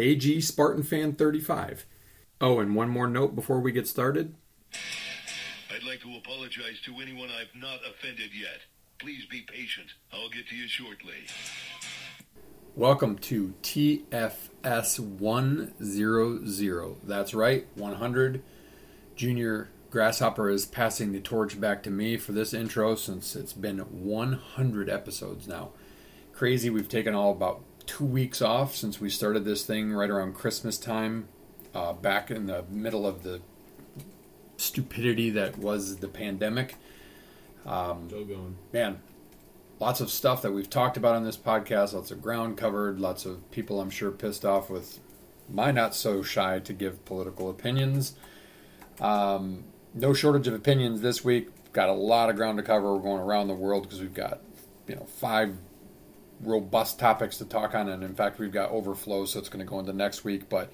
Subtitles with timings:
[0.00, 1.84] AG Spartan Fan 35.
[2.40, 4.34] Oh, and one more note before we get started.
[5.70, 8.62] I'd like to apologize to anyone I've not offended yet.
[8.98, 9.88] Please be patient.
[10.10, 11.26] I'll get to you shortly.
[12.74, 16.96] Welcome to TFS 100.
[17.06, 18.42] That's right, 100.
[19.16, 23.80] Junior Grasshopper is passing the torch back to me for this intro since it's been
[23.80, 25.72] 100 episodes now.
[26.32, 30.32] Crazy, we've taken all about two weeks off since we started this thing right around
[30.32, 31.26] Christmas time,
[31.74, 33.40] uh, back in the middle of the
[34.56, 36.76] stupidity that was the pandemic.
[37.66, 38.56] Um, Still going.
[38.72, 39.00] man,
[39.80, 43.24] lots of stuff that we've talked about on this podcast, lots of ground covered, lots
[43.26, 45.00] of people I'm sure pissed off with
[45.48, 48.14] my not so shy to give political opinions.
[49.00, 51.48] Um, no shortage of opinions this week.
[51.72, 52.94] Got a lot of ground to cover.
[52.94, 54.38] We're going around the world because we've got,
[54.86, 55.56] you know, five
[56.42, 59.70] robust topics to talk on, and in fact, we've got overflow, so it's going to
[59.70, 60.48] go into next week.
[60.48, 60.70] But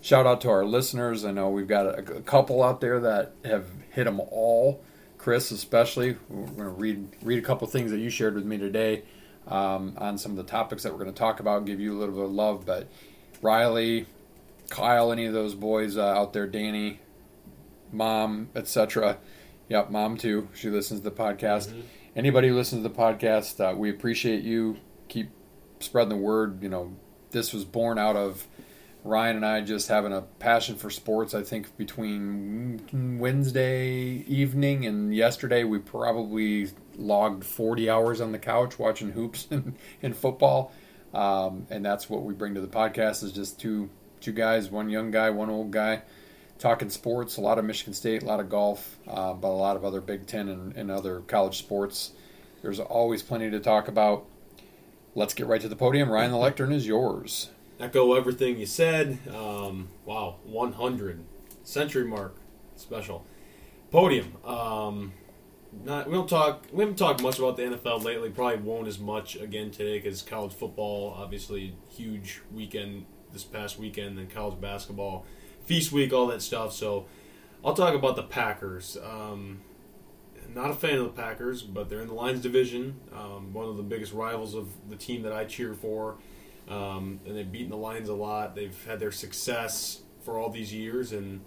[0.00, 1.24] shout out to our listeners.
[1.24, 4.82] I know we've got a, a couple out there that have hit them all.
[5.18, 8.58] Chris, especially, we're going to read read a couple things that you shared with me
[8.58, 9.02] today
[9.46, 11.58] um, on some of the topics that we're going to talk about.
[11.58, 12.88] and Give you a little bit of love, but
[13.40, 14.06] Riley,
[14.68, 17.00] Kyle, any of those boys uh, out there, Danny,
[17.92, 19.18] mom, etc.
[19.68, 20.48] Yep, mom too.
[20.54, 21.72] She listens to the podcast.
[22.14, 24.76] Anybody who listens to the podcast, uh, we appreciate you.
[25.12, 25.28] Keep
[25.80, 26.62] spreading the word.
[26.62, 26.96] You know,
[27.32, 28.46] this was born out of
[29.04, 31.34] Ryan and I just having a passion for sports.
[31.34, 38.78] I think between Wednesday evening and yesterday, we probably logged 40 hours on the couch
[38.78, 40.72] watching hoops and, and football.
[41.12, 43.90] Um, and that's what we bring to the podcast is just two
[44.20, 46.00] two guys, one young guy, one old guy,
[46.58, 47.36] talking sports.
[47.36, 50.00] A lot of Michigan State, a lot of golf, uh, but a lot of other
[50.00, 52.12] Big Ten and, and other college sports.
[52.62, 54.24] There's always plenty to talk about.
[55.14, 56.10] Let's get right to the podium.
[56.10, 57.50] Ryan, the lectern is yours.
[57.78, 59.18] Echo everything you said.
[59.28, 61.24] Um, wow, 100
[61.64, 62.36] century mark,
[62.76, 63.26] special
[63.90, 64.36] podium.
[64.44, 65.12] Um,
[65.84, 66.66] not we don't talk.
[66.72, 68.30] We haven't talked much about the NFL lately.
[68.30, 74.18] Probably won't as much again today because college football, obviously, huge weekend this past weekend,
[74.18, 75.24] and college basketball,
[75.64, 76.72] feast week, all that stuff.
[76.72, 77.06] So
[77.64, 78.98] I'll talk about the Packers.
[79.02, 79.60] Um,
[80.54, 83.00] not a fan of the Packers, but they're in the Lions division.
[83.14, 86.16] Um, one of the biggest rivals of the team that I cheer for.
[86.68, 88.54] Um, and they've beaten the Lions a lot.
[88.54, 91.40] They've had their success for all these years, and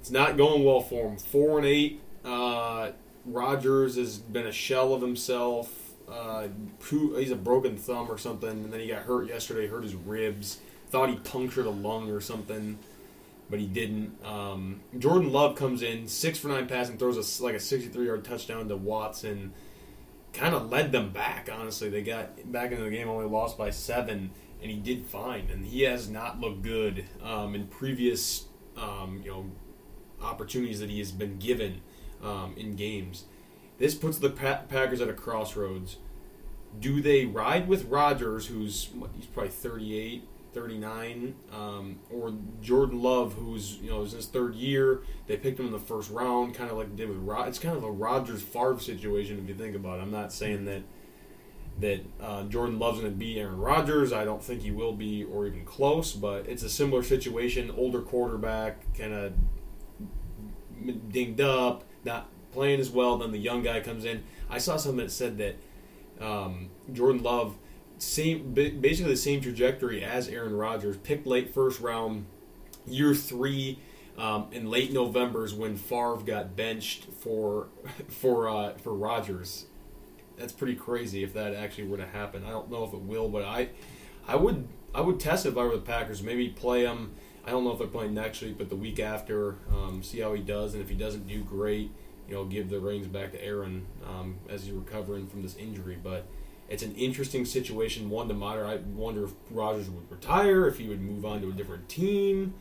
[0.00, 1.16] it's not going well for them.
[1.16, 2.00] Four and eight.
[2.24, 2.90] Uh,
[3.24, 5.92] Rodgers has been a shell of himself.
[6.10, 6.48] Uh,
[6.90, 9.68] he's a broken thumb or something, and then he got hurt yesterday.
[9.68, 10.58] Hurt his ribs.
[10.90, 12.78] Thought he punctured a lung or something,
[13.52, 14.16] but he didn't.
[14.24, 18.24] Um, Jordan Love comes in six for nine passing, throws a, like a 63 yard
[18.24, 19.52] touchdown to Watson
[20.32, 21.48] kind of led them back.
[21.52, 24.30] Honestly, they got back into the game, only lost by seven,
[24.60, 25.48] and he did fine.
[25.50, 28.46] And he has not looked good um, in previous,
[28.76, 29.50] um, you know,
[30.20, 31.80] opportunities that he has been given
[32.22, 33.24] um, in games.
[33.78, 35.96] This puts the pa- Packers at a crossroads.
[36.78, 43.76] Do they ride with Rodgers, who's he's probably 38, 39, um, or Jordan Love, who's
[43.76, 45.00] you know is in his third year?
[45.26, 47.48] They picked him in the first round, kind of like they did with Rod.
[47.48, 50.02] It's kind of a Rodgers Favre situation if you think about it.
[50.02, 50.82] I'm not saying that
[51.80, 54.12] that uh, Jordan Love's going to be Aaron Rodgers.
[54.12, 56.12] I don't think he will be, or even close.
[56.12, 57.70] But it's a similar situation.
[57.70, 59.32] Older quarterback, kind of
[61.10, 63.18] dinged up, not playing as well.
[63.18, 64.22] Then the young guy comes in.
[64.50, 65.56] I saw something that said that
[66.20, 67.56] um, Jordan Love,
[68.02, 72.26] same basically the same trajectory as Aaron Rodgers, picked late first round,
[72.86, 73.78] year three.
[74.18, 77.68] Um, in late November's when Favre got benched for
[78.08, 79.66] for uh, for Rodgers,
[80.36, 82.44] that's pretty crazy if that actually were to happen.
[82.44, 83.68] I don't know if it will, but I
[84.26, 86.22] I would I would test if I were the Packers.
[86.22, 87.12] Maybe play him.
[87.46, 90.32] I don't know if they're playing next week, but the week after, um, see how
[90.32, 91.90] he does, and if he doesn't do great,
[92.28, 95.98] you know, give the reins back to Aaron um, as he's recovering from this injury.
[96.00, 96.26] But
[96.72, 98.66] it's an interesting situation, one to monitor.
[98.66, 102.54] I wonder if Rodgers would retire, if he would move on to a different team.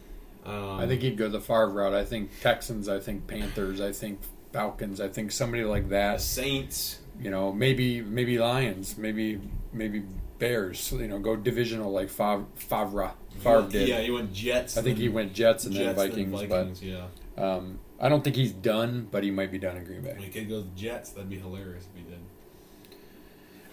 [0.46, 1.94] Um, I think he'd go the Favre route.
[1.94, 2.90] I think Texans.
[2.90, 3.80] I think Panthers.
[3.80, 4.20] I think
[4.52, 5.00] Falcons.
[5.00, 6.20] I think somebody like that.
[6.20, 7.00] Saints.
[7.22, 9.40] You know, maybe maybe Lions, maybe
[9.72, 10.04] maybe
[10.40, 10.92] Bears.
[10.92, 13.88] You know, go divisional like Favre Favre, Favre did.
[13.88, 14.78] Yeah, he went Jets.
[14.78, 17.06] I think he went Jets and Jets, then Vikings, Vikings, yeah.
[17.36, 19.08] but um, I don't think he's done.
[19.10, 20.18] But he might be done in Green Bay.
[20.20, 22.20] He could go Jets, that'd be hilarious if he did.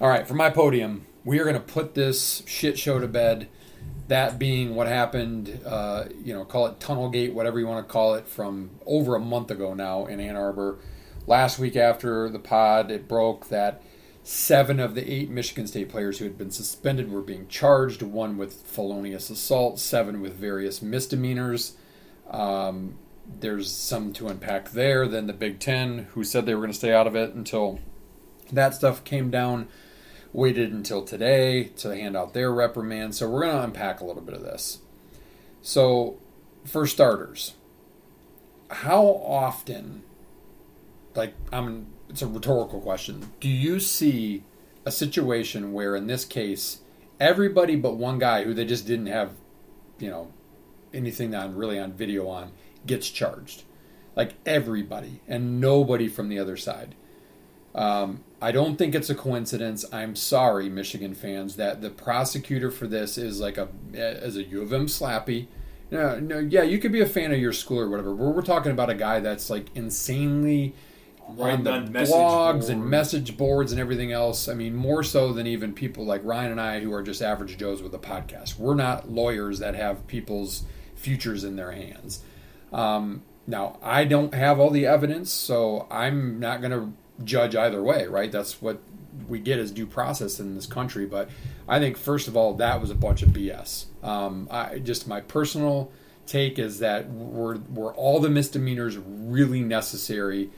[0.01, 3.49] All right, for my podium, we are going to put this shit show to bed.
[4.07, 8.15] That being what happened, uh, you know, call it Tunnelgate, whatever you want to call
[8.15, 10.79] it, from over a month ago now in Ann Arbor.
[11.27, 13.83] Last week after the pod, it broke that
[14.23, 18.39] seven of the eight Michigan State players who had been suspended were being charged, one
[18.39, 21.77] with felonious assault, seven with various misdemeanors.
[22.31, 22.95] Um,
[23.41, 25.09] there's some to unpack there.
[25.09, 27.81] Then the Big Ten, who said they were going to stay out of it until
[28.53, 29.67] that stuff came down
[30.39, 33.15] waited until today to hand out their reprimand.
[33.15, 34.79] So we're going to unpack a little bit of this.
[35.61, 36.19] So,
[36.65, 37.55] for starters,
[38.71, 40.05] how often,
[41.17, 43.33] like, I'm, it's a rhetorical question.
[43.41, 44.45] Do you see
[44.87, 46.81] a situation where, in this case,
[47.19, 49.33] everybody but one guy who they just didn't have,
[49.99, 50.33] you know,
[50.95, 52.53] anything on really on video on
[52.87, 53.65] gets charged?
[54.15, 56.95] Like everybody and nobody from the other side.
[57.75, 59.85] Um, I don't think it's a coincidence.
[59.93, 64.63] I'm sorry, Michigan fans, that the prosecutor for this is like a as a U
[64.63, 65.49] of M slappy.
[65.91, 68.15] No, no, yeah, you could be a fan of your school or whatever.
[68.15, 70.75] But we're talking about a guy that's like insanely
[71.27, 74.49] on the on blogs and message boards and everything else.
[74.49, 77.57] I mean, more so than even people like Ryan and I, who are just average
[77.57, 78.59] Joes with a podcast.
[78.59, 80.65] We're not lawyers that have people's
[80.95, 82.23] futures in their hands.
[82.73, 86.93] Um, now, I don't have all the evidence, so I'm not going to
[87.25, 88.31] judge either way, right?
[88.31, 88.81] That's what
[89.29, 91.07] we get as due process in this country.
[91.07, 91.29] But
[91.67, 93.87] I think, first of all, that was a bunch of BS.
[94.03, 95.91] Um, I, just my personal
[96.27, 100.51] take is that were, were all the misdemeanors really necessary?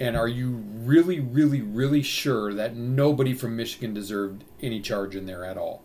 [0.00, 5.26] And are you really, really, really sure that nobody from Michigan deserved any charge in
[5.26, 5.82] there at all?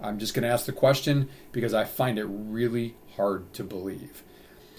[0.00, 4.22] I'm just going to ask the question because I find it really hard to believe.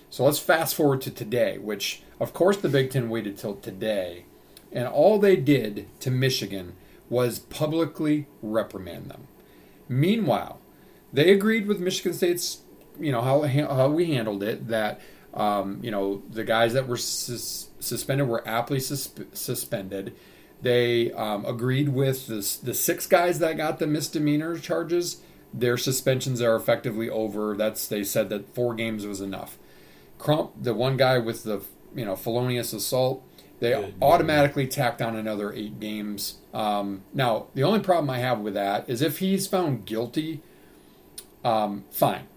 [0.09, 4.25] So let's fast forward to today, which, of course, the Big Ten waited till today.
[4.71, 6.75] And all they did to Michigan
[7.09, 9.27] was publicly reprimand them.
[9.87, 10.59] Meanwhile,
[11.13, 12.61] they agreed with Michigan State's,
[12.99, 14.99] you know, how, how we handled it, that,
[15.33, 20.13] um, you know, the guys that were sus- suspended were aptly sus- suspended.
[20.61, 25.21] They um, agreed with the, the six guys that got the misdemeanor charges.
[25.53, 27.55] Their suspensions are effectively over.
[27.55, 29.57] That's they said that four games was enough.
[30.17, 31.61] Crump, the one guy with the
[31.95, 33.23] you know felonious assault,
[33.59, 33.95] they Good.
[34.01, 36.38] automatically tacked on another eight games.
[36.54, 40.42] Um, now, the only problem I have with that is if he's found guilty,
[41.44, 42.27] um, fine,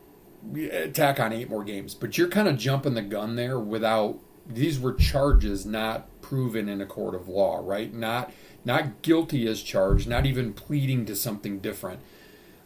[0.92, 1.94] tack on eight more games.
[1.94, 6.80] But you're kind of jumping the gun there without these were charges not proven in
[6.80, 7.92] a court of law, right?
[7.92, 8.32] Not
[8.64, 12.00] not guilty as charged, not even pleading to something different.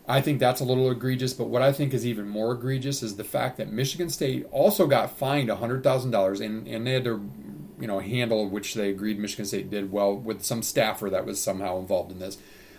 [0.06, 3.16] I think that's a little egregious, but what I think is even more egregious is
[3.16, 7.30] the fact that Michigan State also got fined $100,000 and, and they had to,
[7.80, 11.42] you know, handle, which they agreed Michigan State did well, with some staffer that was
[11.42, 12.38] somehow involved in this.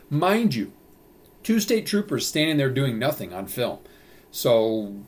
[0.10, 0.72] Mind you,
[1.44, 3.80] two state troopers standing there doing nothing on film.
[4.32, 5.04] So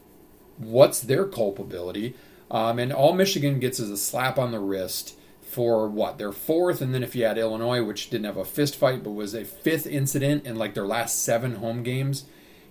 [0.57, 2.15] what's their culpability?
[2.49, 6.81] Um, and all Michigan gets is a slap on the wrist for what their fourth,
[6.81, 9.45] and then if you had Illinois, which didn't have a fist fight but was a
[9.45, 12.25] fifth incident in like their last seven home games,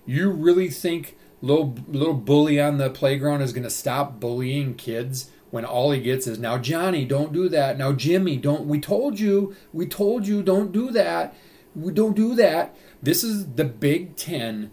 [0.05, 5.29] you really think little little bully on the playground is going to stop bullying kids
[5.51, 7.77] when all he gets is now Johnny, don't do that.
[7.77, 8.65] Now Jimmy, don't.
[8.65, 11.35] We told you, we told you, don't do that.
[11.75, 12.75] We don't do that.
[13.01, 14.71] This is the Big Ten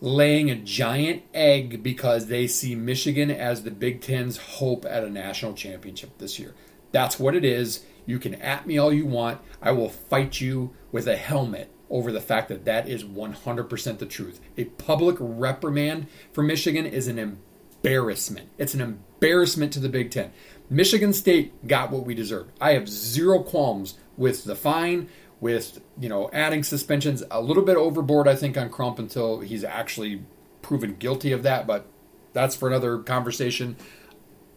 [0.00, 5.10] laying a giant egg because they see Michigan as the Big Ten's hope at a
[5.10, 6.54] national championship this year.
[6.92, 7.84] That's what it is.
[8.06, 9.40] You can at me all you want.
[9.60, 14.06] I will fight you with a helmet over the fact that that is 100% the
[14.06, 14.40] truth.
[14.56, 18.48] A public reprimand for Michigan is an embarrassment.
[18.56, 20.32] It's an embarrassment to the Big Ten.
[20.68, 22.52] Michigan State got what we deserved.
[22.60, 25.08] I have zero qualms with the fine,
[25.40, 28.28] with you know adding suspensions a little bit overboard.
[28.28, 30.22] I think on Crump until he's actually
[30.62, 31.86] proven guilty of that, but
[32.32, 33.76] that's for another conversation.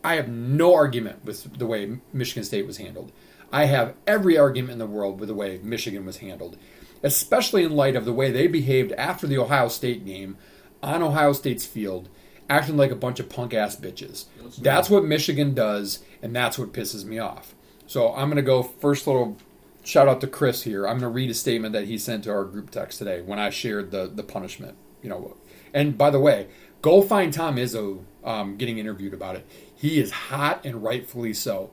[0.03, 3.11] I have no argument with the way Michigan State was handled.
[3.51, 6.57] I have every argument in the world with the way Michigan was handled,
[7.01, 10.37] especially in light of the way they behaved after the Ohio State game
[10.81, 12.09] on Ohio State's field,
[12.49, 14.25] acting like a bunch of punk ass bitches.
[14.61, 17.55] That's what Michigan does, and that's what pisses me off.
[17.87, 19.37] So I'm going to go first little
[19.83, 20.87] shout out to Chris here.
[20.87, 23.39] I'm going to read a statement that he sent to our group text today when
[23.39, 24.77] I shared the the punishment.
[25.01, 25.37] You know,
[25.73, 26.47] and by the way,
[26.81, 29.45] go find Tom Izzo um, getting interviewed about it.
[29.75, 31.71] He is hot and rightfully so.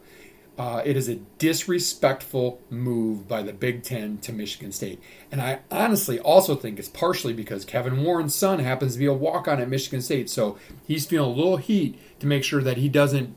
[0.61, 5.01] Uh, it is a disrespectful move by the Big Ten to Michigan State.
[5.33, 9.15] And I honestly also think it's partially because Kevin Warren's son happens to be a
[9.15, 10.29] walk on at Michigan State.
[10.29, 13.35] So he's feeling a little heat to make sure that he doesn't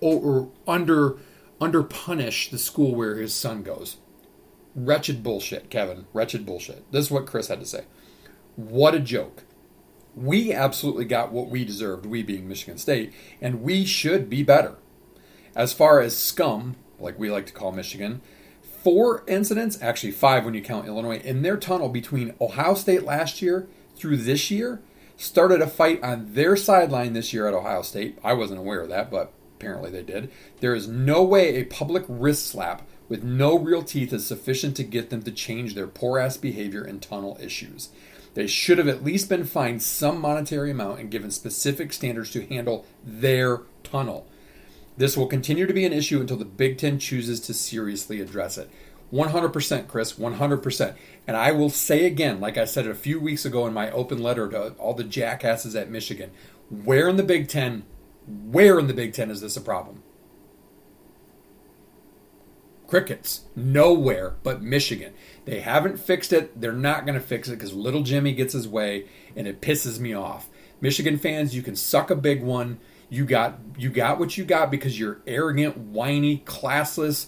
[0.00, 1.18] or under
[1.60, 3.98] under punish the school where his son goes.
[4.74, 6.06] Wretched bullshit, Kevin.
[6.14, 6.90] Wretched bullshit.
[6.90, 7.84] This is what Chris had to say.
[8.56, 9.44] What a joke.
[10.14, 13.12] We absolutely got what we deserved, we being Michigan State,
[13.42, 14.78] and we should be better.
[15.54, 18.20] As far as scum, like we like to call Michigan,
[18.82, 23.42] four incidents, actually five when you count Illinois, in their tunnel between Ohio State last
[23.42, 24.80] year through this year
[25.16, 28.18] started a fight on their sideline this year at Ohio State.
[28.24, 30.30] I wasn't aware of that, but apparently they did.
[30.60, 34.84] There is no way a public wrist slap with no real teeth is sufficient to
[34.84, 37.90] get them to change their poor ass behavior and tunnel issues.
[38.34, 42.46] They should have at least been fined some monetary amount and given specific standards to
[42.46, 44.26] handle their tunnel.
[45.02, 48.56] This will continue to be an issue until the Big Ten chooses to seriously address
[48.56, 48.70] it.
[49.12, 50.94] 100%, Chris, 100%.
[51.26, 54.22] And I will say again, like I said a few weeks ago in my open
[54.22, 56.30] letter to all the jackasses at Michigan,
[56.70, 57.82] where in the Big Ten,
[58.28, 60.04] where in the Big Ten is this a problem?
[62.86, 63.46] Crickets.
[63.56, 65.14] Nowhere but Michigan.
[65.46, 66.60] They haven't fixed it.
[66.60, 69.98] They're not going to fix it because little Jimmy gets his way, and it pisses
[69.98, 70.48] me off.
[70.80, 72.78] Michigan fans, you can suck a big one.
[73.12, 77.26] You got you got what you got because you're arrogant, whiny, classless,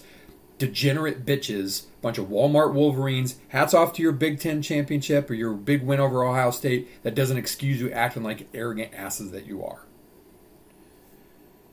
[0.57, 3.35] degenerate bitches, bunch of Walmart Wolverines.
[3.49, 7.03] Hats off to your Big Ten championship or your big win over Ohio State.
[7.03, 9.83] That doesn't excuse you acting like arrogant asses that you are.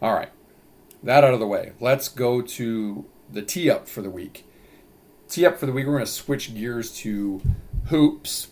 [0.02, 0.28] All right,
[1.02, 1.72] that out of the way.
[1.80, 4.44] Let's go to the tee up for the week.
[5.30, 5.86] Tee up for the week.
[5.86, 7.40] We're going to switch gears to
[7.86, 8.48] hoops,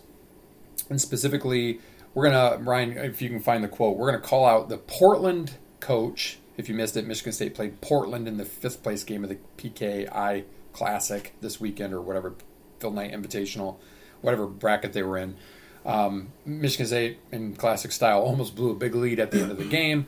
[0.89, 1.81] and specifically,
[2.13, 2.97] we're to Ryan.
[2.97, 6.39] If you can find the quote, we're to call out the Portland coach.
[6.57, 9.37] If you missed it, Michigan State played Portland in the fifth place game of the
[9.57, 12.35] PKI Classic this weekend, or whatever
[12.79, 13.77] Phil Knight Invitational,
[14.21, 15.35] whatever bracket they were in.
[15.85, 19.57] Um, Michigan State, in classic style, almost blew a big lead at the end of
[19.57, 20.07] the game.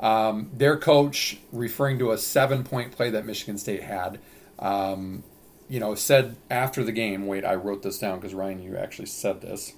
[0.00, 4.18] Um, their coach, referring to a seven point play that Michigan State had,
[4.58, 5.22] um,
[5.68, 9.06] you know, said after the game, wait, I wrote this down because Ryan, you actually
[9.06, 9.74] said this.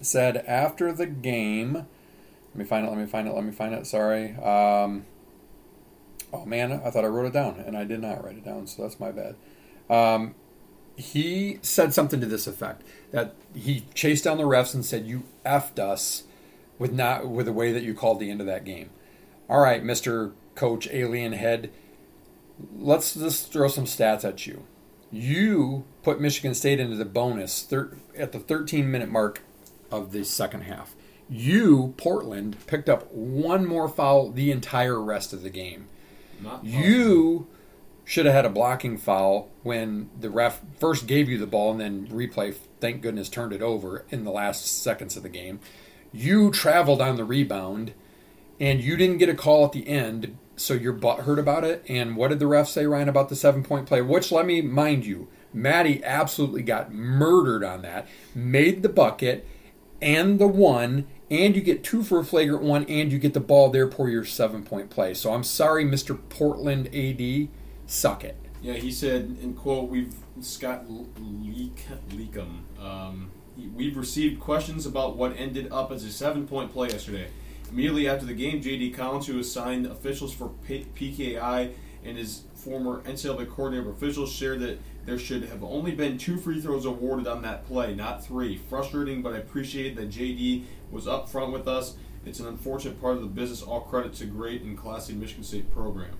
[0.00, 3.74] Said after the game, let me find it, let me find it, let me find
[3.74, 4.36] it, sorry.
[4.36, 5.06] Um,
[6.32, 8.66] oh man, I thought I wrote it down and I did not write it down,
[8.66, 9.36] so that's my bad.
[9.88, 10.34] Um,
[10.96, 15.24] he said something to this effect that he chased down the refs and said, You
[15.44, 16.24] effed us
[16.78, 18.90] with not with the way that you called the end of that game.
[19.48, 20.32] All right, Mr.
[20.54, 21.70] Coach Alien Head,
[22.76, 24.64] let's just throw some stats at you.
[25.12, 29.42] You put Michigan State into the bonus thir- at the 13 minute mark
[29.90, 30.94] of the second half.
[31.28, 35.88] You, Portland, picked up one more foul the entire rest of the game.
[36.62, 37.46] You
[38.04, 41.80] should have had a blocking foul when the ref first gave you the ball and
[41.80, 45.58] then replay, thank goodness, turned it over in the last seconds of the game.
[46.12, 47.92] You traveled on the rebound
[48.60, 51.84] and you didn't get a call at the end, so your butt hurt about it.
[51.88, 54.00] And what did the ref say, Ryan, about the seven point play?
[54.00, 59.46] Which, let me mind you, Mady absolutely got murdered on that, made the bucket
[60.00, 63.40] and the one, and you get two for a flagrant one, and you get the
[63.40, 65.14] ball, therefore your seven point play.
[65.14, 66.18] So I'm sorry, Mr.
[66.28, 67.48] Portland AD,
[67.86, 68.36] suck it.
[68.62, 72.60] Yeah, he said, in quote, we've Scott Leak Leykam.
[72.80, 73.30] Um,
[73.74, 77.28] we've received questions about what ended up as a seven-point play yesterday.
[77.70, 78.90] Immediately after the game, J.D.
[78.90, 81.72] Collins, who assigned officials for PKI
[82.04, 86.36] and his former NCAA coordinator of officials, shared that there should have only been two
[86.36, 88.56] free throws awarded on that play, not three.
[88.56, 90.64] Frustrating, but I appreciate that J.D.
[90.90, 91.94] was up front with us.
[92.26, 93.62] It's an unfortunate part of the business.
[93.62, 96.16] All credit to great and classy Michigan State program.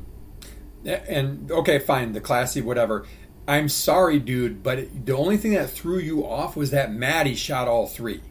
[0.84, 3.04] And okay, fine, the classy, whatever.
[3.48, 7.66] I'm sorry, dude, but the only thing that threw you off was that Mady shot
[7.66, 8.22] all three.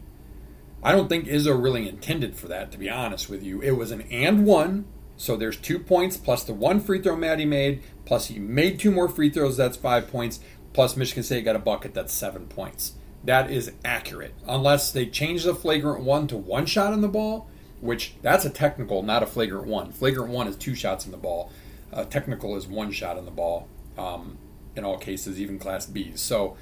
[0.82, 3.60] I don't think Izzo really intended for that, to be honest with you.
[3.60, 4.86] It was an and one,
[5.16, 8.90] so there's two points plus the one free throw Mady made, plus he made two
[8.90, 10.40] more free throws, that's five points,
[10.72, 12.94] plus Michigan State got a bucket, that's seven points.
[13.24, 14.34] That is accurate.
[14.46, 18.50] Unless they change the flagrant one to one shot in the ball, which that's a
[18.50, 19.92] technical, not a flagrant one.
[19.92, 21.50] Flagrant one is two shots in the ball.
[21.92, 24.38] Uh, technical is one shot in the ball um,
[24.74, 26.18] in all cases, even Class Bs.
[26.18, 26.56] So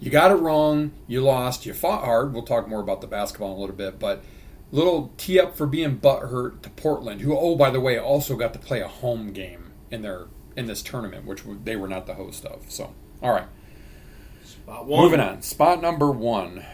[0.00, 0.92] you got it wrong.
[1.06, 1.66] You lost.
[1.66, 2.32] You fought hard.
[2.32, 4.24] We'll talk more about the basketball in a little bit, but
[4.72, 8.52] little tee up for being butthurt to Portland, who, oh by the way, also got
[8.52, 12.14] to play a home game in their in this tournament, which they were not the
[12.14, 12.70] host of.
[12.70, 13.48] So, all right.
[14.44, 15.04] Spot one.
[15.04, 15.42] Moving on.
[15.42, 16.64] Spot number one.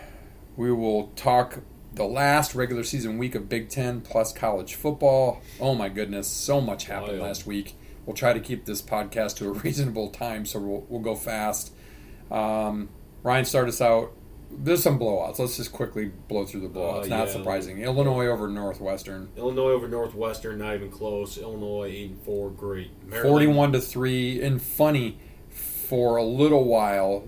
[0.56, 1.60] We will talk
[1.94, 5.42] the last regular season week of Big Ten plus college football.
[5.60, 7.22] Oh my goodness, so much happened Wild.
[7.22, 7.74] last week.
[8.06, 11.72] We'll try to keep this podcast to a reasonable time, so we'll, we'll go fast.
[12.30, 12.88] Um,
[13.22, 14.12] Ryan, start us out.
[14.58, 15.38] There's some blowouts.
[15.38, 17.04] Let's just quickly blow through the blowouts.
[17.04, 17.32] Uh, Not yeah.
[17.32, 17.78] surprising.
[17.78, 19.28] Illinois over Northwestern.
[19.36, 21.38] Illinois over Northwestern, not even close.
[21.38, 22.90] Illinois eight and four, great.
[23.06, 25.18] Maryland, 41 to 3 and funny
[25.50, 27.24] for a little while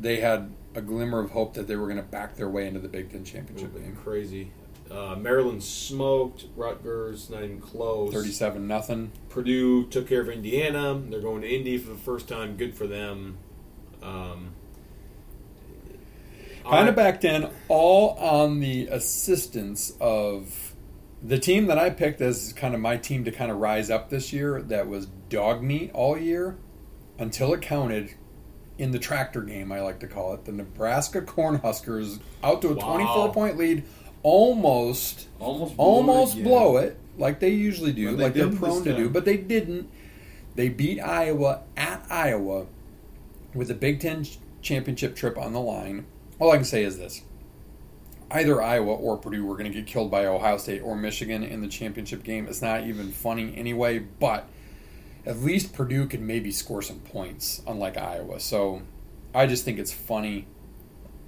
[0.00, 2.78] they had a glimmer of hope that they were going to back their way into
[2.80, 3.96] the Big Ten championship game.
[4.02, 4.52] crazy.
[4.90, 8.12] Uh, Maryland smoked Rutgers, not even close.
[8.12, 9.12] 37 nothing.
[9.28, 10.98] Purdue took care of Indiana.
[11.10, 12.56] They're going to Indy for the first time.
[12.56, 13.36] Good for them.
[14.02, 14.52] Um,
[16.68, 20.74] Kind of backed in all on the assistance of
[21.22, 24.10] the team that I picked as kind of my team to kind of rise up
[24.10, 26.56] this year that was dog meat all year
[27.18, 28.14] until it counted
[28.76, 30.44] in the tractor game, I like to call it.
[30.44, 32.96] The Nebraska Cornhuskers out to a Wow.
[32.96, 33.84] 24 point lead,
[34.22, 38.94] almost Almost almost it blow it like they usually do, they like they're prone to
[38.94, 39.90] do, but they didn't.
[40.54, 42.66] They beat Iowa at Iowa
[43.54, 44.24] with a Big Ten
[44.62, 46.06] championship trip on the line.
[46.38, 47.22] All I can say is this:
[48.30, 51.60] either Iowa or Purdue were going to get killed by Ohio State or Michigan in
[51.60, 52.46] the championship game.
[52.46, 54.48] It's not even funny anyway, but
[55.26, 58.40] at least Purdue could maybe score some points, unlike Iowa.
[58.40, 58.82] So
[59.34, 60.46] I just think it's funny.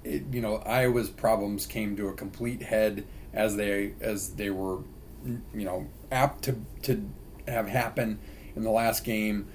[0.03, 4.79] It, you know, Iowa's problems came to a complete head as they as they were,
[5.25, 7.09] you know, apt to to
[7.47, 8.19] have happen
[8.55, 9.47] in the last game.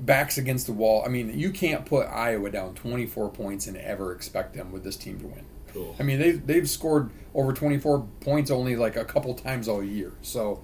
[0.00, 1.02] Backs against the wall.
[1.04, 4.96] I mean, you can't put Iowa down 24 points and ever expect them with this
[4.96, 5.44] team to win.
[5.72, 5.94] Cool.
[5.98, 10.12] I mean, they've, they've scored over 24 points only like a couple times all year.
[10.22, 10.62] So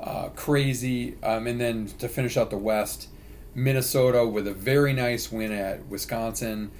[0.00, 1.16] uh, crazy.
[1.22, 3.08] Um, and then to finish out the West,
[3.54, 6.70] Minnesota with a very nice win at Wisconsin.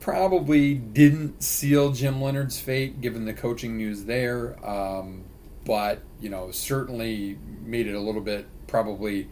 [0.00, 5.24] Probably didn't seal Jim Leonhard's fate given the coaching news there, um,
[5.64, 9.28] but you know certainly made it a little bit probably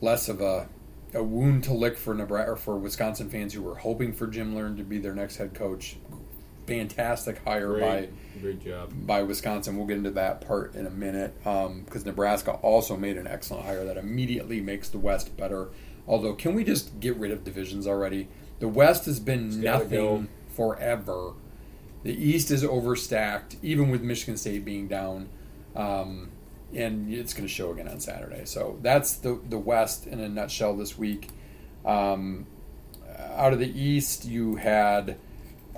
[0.00, 0.66] less of a
[1.14, 4.54] a wound to lick for Nebraska or for Wisconsin fans who were hoping for Jim
[4.54, 5.96] Leonhard to be their next head coach.
[6.66, 8.92] Fantastic hire by great, great job.
[9.06, 9.76] by Wisconsin.
[9.76, 13.84] We'll get into that part in a minute because Nebraska also made an excellent hire
[13.86, 15.68] that immediately makes the West better.
[16.06, 18.28] Although, can we just get rid of divisions already?
[18.58, 20.26] The West has been nothing go.
[20.48, 21.32] forever.
[22.02, 25.28] The East is overstacked, even with Michigan State being down,
[25.74, 26.30] um,
[26.74, 28.44] and it's going to show again on Saturday.
[28.44, 31.28] So that's the the West in a nutshell this week.
[31.84, 32.46] Um,
[33.36, 35.16] out of the East, you had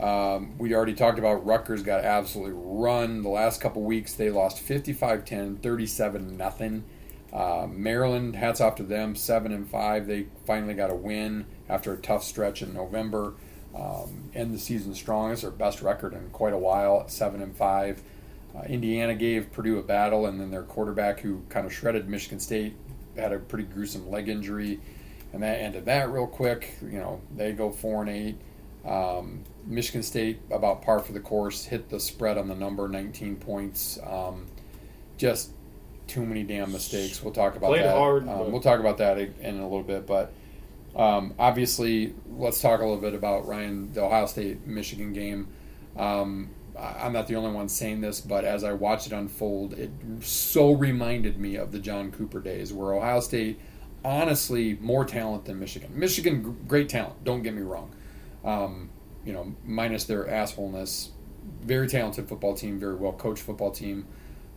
[0.00, 4.14] um, we already talked about Rutgers got absolutely run the last couple weeks.
[4.14, 6.84] They lost 55-10, 37 nothing.
[7.32, 10.06] Uh, Maryland, hats off to them, seven and five.
[10.06, 13.34] They finally got a win after a tough stretch in November.
[13.74, 15.30] Um, end the season strong.
[15.30, 18.02] It's their best record in quite a while seven and five.
[18.54, 22.40] Uh, Indiana gave Purdue a battle, and then their quarterback, who kind of shredded Michigan
[22.40, 22.74] State,
[23.16, 24.80] had a pretty gruesome leg injury,
[25.32, 26.74] and that ended that real quick.
[26.82, 28.36] You know, they go four and eight.
[28.84, 33.36] Um, Michigan State about par for the course, hit the spread on the number, 19
[33.36, 33.98] points.
[34.04, 34.46] Um,
[35.18, 35.50] just
[36.06, 37.22] too many damn mistakes.
[37.22, 37.96] We'll talk about Played that.
[37.96, 40.32] hard, Um, we'll talk about that in a little bit, but
[40.96, 45.48] um, obviously, let's talk a little bit about Ryan, the Ohio State Michigan game.
[45.96, 49.90] Um, I'm not the only one saying this, but as I watched it unfold, it
[50.20, 53.60] so reminded me of the John Cooper days, where Ohio State,
[54.04, 55.90] honestly, more talent than Michigan.
[55.94, 57.22] Michigan, great talent.
[57.24, 57.94] Don't get me wrong.
[58.44, 58.90] Um,
[59.24, 61.10] you know, minus their assholeness,
[61.62, 64.06] very talented football team, very well coached football team,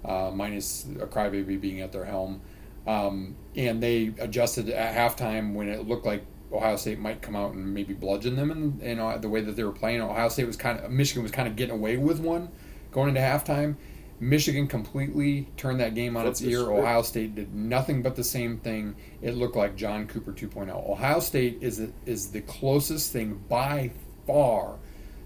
[0.06, 2.42] uh, minus a crybaby being at their helm.
[2.88, 7.54] Um, and they adjusted at halftime when it looked like Ohio State might come out
[7.54, 10.02] and maybe bludgeon them, and you know the way that they were playing.
[10.02, 12.50] Ohio State was kind of Michigan was kind of getting away with one
[12.92, 13.76] going into halftime.
[14.20, 16.60] Michigan completely turned that game on Flipped its ear.
[16.62, 16.80] script.
[16.80, 18.96] Ohio State did nothing but the same thing.
[19.22, 20.70] It looked like John Cooper 2.0.
[20.90, 23.92] Ohio State is is the closest thing by
[24.28, 24.78] far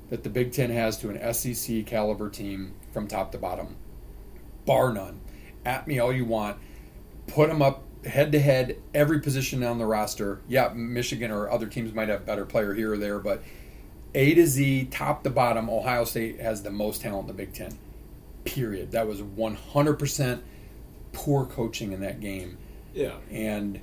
[0.10, 3.76] that the Big Ten has to an SEC caliber team from top to bottom,
[4.66, 5.20] bar none.
[5.66, 6.58] At me all you want.
[7.28, 10.42] Put them up head to head, every position on the roster.
[10.48, 13.44] Yeah, Michigan or other teams might have better player here or there, but
[14.16, 17.54] A to Z, top to bottom, Ohio State has the most talent in the Big
[17.54, 17.78] Ten.
[18.46, 18.92] Period.
[18.92, 20.42] That was 100%
[21.12, 22.58] poor coaching in that game.
[22.94, 23.16] Yeah.
[23.30, 23.82] And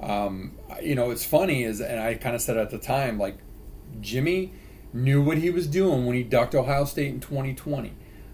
[0.00, 3.38] um, you know, it's funny is, and I kind of said at the time, like
[4.00, 4.52] Jimmy
[4.92, 7.92] knew what he was doing when he ducked Ohio State in 2020,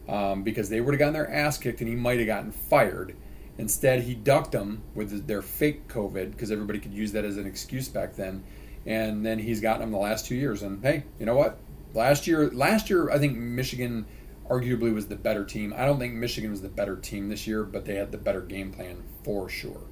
[0.09, 3.14] um, because they would have gotten their ass kicked and he might have gotten fired.
[3.60, 7.46] Instead, he ducked them with their fake COVID because everybody could use that as an
[7.46, 8.42] excuse back then.
[8.86, 10.62] And then he's gotten them the last two years.
[10.62, 11.58] And hey, you know what?
[11.92, 14.06] Last year, last year I think Michigan
[14.48, 15.74] arguably was the better team.
[15.76, 18.40] I don't think Michigan was the better team this year, but they had the better
[18.40, 19.82] game plan for sure.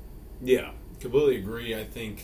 [0.40, 0.70] Yeah.
[0.98, 1.78] completely agree.
[1.78, 2.22] I think,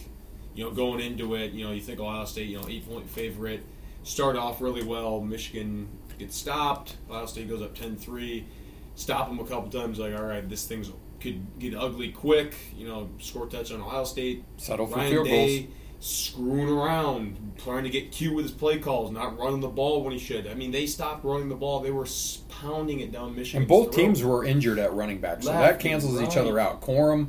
[0.54, 3.10] you know, going into it, you know, you think Ohio State, you know, eight point
[3.10, 3.62] favorite,
[4.02, 5.20] start off really well.
[5.20, 6.96] Michigan gets stopped.
[7.10, 8.46] Ohio State goes up 10 3.
[8.94, 10.88] Stop them a couple times, like, all right, this thing's
[11.24, 12.54] could get ugly quick.
[12.76, 14.44] You know, score touch on Ohio State.
[14.58, 15.74] Settle for Ryan field Day goals.
[16.00, 20.12] screwing around, trying to get cute with his play calls, not running the ball when
[20.12, 20.46] he should.
[20.46, 21.80] I mean, they stopped running the ball.
[21.80, 22.06] They were
[22.48, 23.62] pounding it down Michigan.
[23.62, 26.82] And both teams were injured at running back, so Left that cancels each other out.
[26.82, 27.28] Corum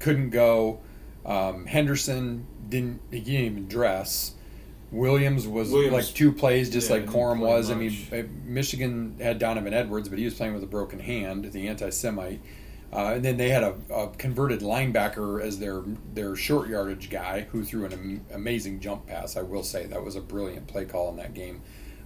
[0.00, 0.80] couldn't go.
[1.24, 3.00] Um, Henderson didn't.
[3.10, 4.34] He didn't even dress.
[4.90, 7.70] Williams was Williams- like two plays, just yeah, like Corum was.
[7.70, 11.44] I mean, uh, Michigan had Donovan Edwards, but he was playing with a broken hand,
[11.52, 12.40] the anti-Semite.
[12.92, 17.46] Uh, and then they had a, a converted linebacker as their their short yardage guy
[17.50, 19.36] who threw an am- amazing jump pass.
[19.36, 21.62] I will say that was a brilliant play call in that game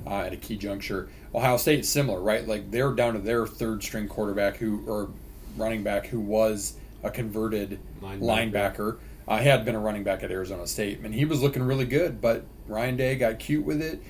[0.07, 1.09] uh, at a key juncture.
[1.35, 2.47] Ohio State's similar, right?
[2.47, 5.11] Like they're down to their third string quarterback who or
[5.57, 8.21] running back who was a converted Linebacker.
[8.21, 8.99] linebacker.
[9.29, 12.21] Uh, had been a running back at Arizona State, and he was looking really good.
[12.21, 14.01] But Ryan Day got cute with it,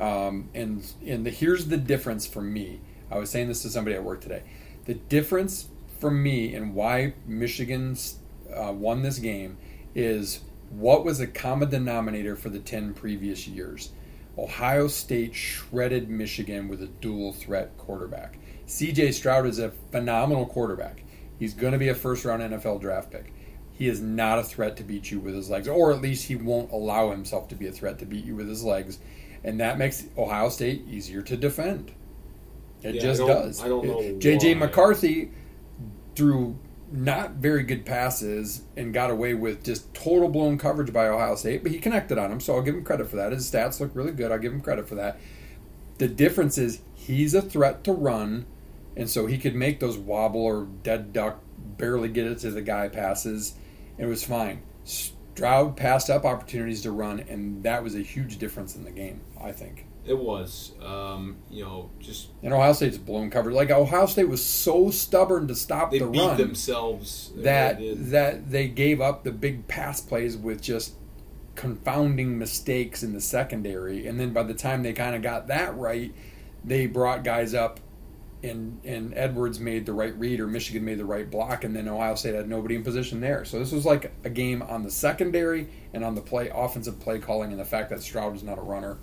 [0.00, 2.80] um, and and the, here's the difference for me.
[3.08, 4.42] I was saying this to somebody at work today.
[4.86, 8.18] The difference for me and why Michigan's
[8.54, 9.56] uh, won this game
[9.94, 13.90] is what was the common denominator for the ten previous years.
[14.38, 18.38] Ohio State shredded Michigan with a dual threat quarterback.
[18.66, 21.04] CJ Stroud is a phenomenal quarterback.
[21.38, 23.32] He's going to be a first round NFL draft pick.
[23.72, 26.34] He is not a threat to beat you with his legs, or at least he
[26.34, 28.98] won't allow himself to be a threat to beat you with his legs.
[29.44, 31.92] And that makes Ohio State easier to defend.
[32.82, 33.62] It Yeah, just I does.
[33.62, 34.58] I don't know JJ.
[34.58, 35.30] McCarthy
[36.16, 36.58] threw
[36.90, 41.62] not very good passes and got away with just total blown coverage by Ohio State,
[41.62, 43.32] but he connected on him, so I'll give him credit for that.
[43.32, 44.30] His stats look really good.
[44.30, 45.18] I'll give him credit for that.
[45.98, 48.46] The difference is he's a threat to run,
[48.96, 52.62] and so he could make those wobble or dead duck, barely get it to the
[52.62, 53.54] guy passes,
[53.98, 54.62] and it was fine.
[54.84, 59.20] Stroud passed up opportunities to run, and that was a huge difference in the game,
[59.40, 59.86] I think.
[60.06, 63.56] It was, um, you know, just And Ohio State's blown coverage.
[63.56, 67.32] Like Ohio State was so stubborn to stop they the beat run themselves.
[67.34, 68.10] They that did.
[68.10, 70.94] that they gave up the big pass plays with just
[71.56, 74.06] confounding mistakes in the secondary.
[74.06, 76.14] And then by the time they kind of got that right,
[76.64, 77.80] they brought guys up.
[78.42, 81.88] And, and Edwards made the right read, or Michigan made the right block, and then
[81.88, 83.44] Ohio State had nobody in position there.
[83.44, 87.18] So this was like a game on the secondary and on the play offensive play
[87.18, 88.98] calling, and the fact that Stroud is not a runner.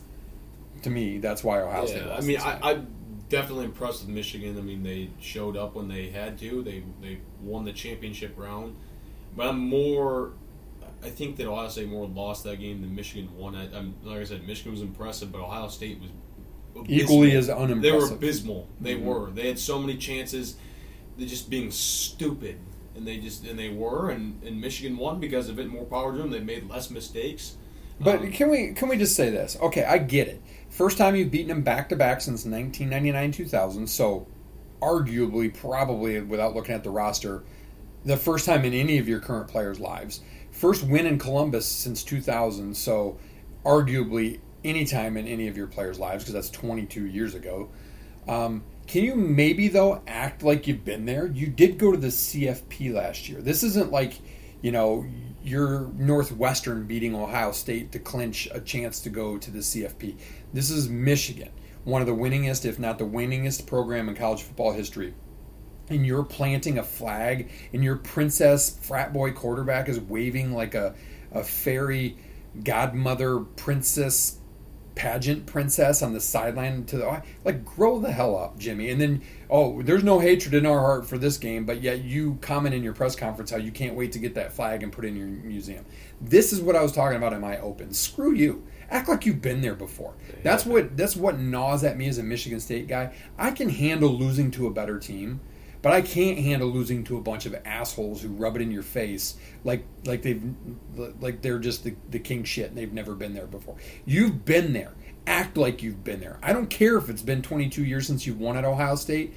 [0.83, 2.03] To me, that's why Ohio State.
[2.05, 2.37] Yeah, I mean.
[2.39, 2.87] I, I'm
[3.29, 4.57] definitely impressed with Michigan.
[4.57, 6.61] I mean, they showed up when they had to.
[6.61, 8.75] They they won the championship round.
[9.35, 10.33] But I'm more.
[11.03, 13.55] I think that Ohio State more lost that game than Michigan won.
[13.55, 16.09] I, I'm, like I said, Michigan was impressive, but Ohio State was
[16.75, 17.01] abysmal.
[17.01, 17.81] Equally as unimpressive.
[17.81, 18.67] They were abysmal.
[18.79, 19.03] They Mhm.
[19.03, 19.31] were.
[19.31, 20.55] They had so many chances.
[21.17, 22.57] They're just being stupid,
[22.95, 24.09] and they just and they were.
[24.11, 25.67] And, and Michigan won because of it.
[25.67, 26.29] More power to them.
[26.31, 27.55] They made less mistakes.
[27.99, 29.57] But Um, can we can we just say this?
[29.61, 30.41] Okay, I get it.
[30.73, 34.25] First time you've beaten them back to back since 1999-2000, so
[34.81, 37.43] arguably, probably without looking at the roster,
[38.03, 40.21] the first time in any of your current players' lives.
[40.49, 43.19] First win in Columbus since 2000, so
[43.63, 47.69] arguably any time in any of your players' lives because that's 22 years ago.
[48.27, 51.27] Um, can you maybe though act like you've been there?
[51.27, 53.41] You did go to the CFP last year.
[53.41, 54.13] This isn't like,
[54.63, 55.05] you know,
[55.43, 60.15] you're Northwestern beating Ohio State to clinch a chance to go to the CFP.
[60.53, 61.49] This is Michigan,
[61.83, 65.13] one of the winningest, if not the winningest program in college football history.
[65.89, 70.95] And you're planting a flag, and your princess frat boy quarterback is waving like a,
[71.33, 72.17] a fairy
[72.63, 74.37] godmother princess
[74.95, 78.89] pageant princess on the sideline to the like grow the hell up jimmy.
[78.89, 82.37] And then oh there's no hatred in our heart for this game but yet you
[82.41, 85.05] comment in your press conference how you can't wait to get that flag and put
[85.05, 85.85] in your museum.
[86.21, 87.93] This is what i was talking about in my open.
[87.93, 88.65] Screw you.
[88.89, 90.13] Act like you've been there before.
[90.43, 93.13] That's what that's what gnaws at me as a michigan state guy.
[93.37, 95.41] I can handle losing to a better team
[95.83, 98.83] but I can't handle losing to a bunch of assholes who rub it in your
[98.83, 100.41] face like like they've
[101.19, 103.75] like they're just the, the king shit and they've never been there before.
[104.05, 104.93] You've been there.
[105.27, 106.39] Act like you've been there.
[106.41, 109.33] I don't care if it's been 22 years since you've won at Ohio State.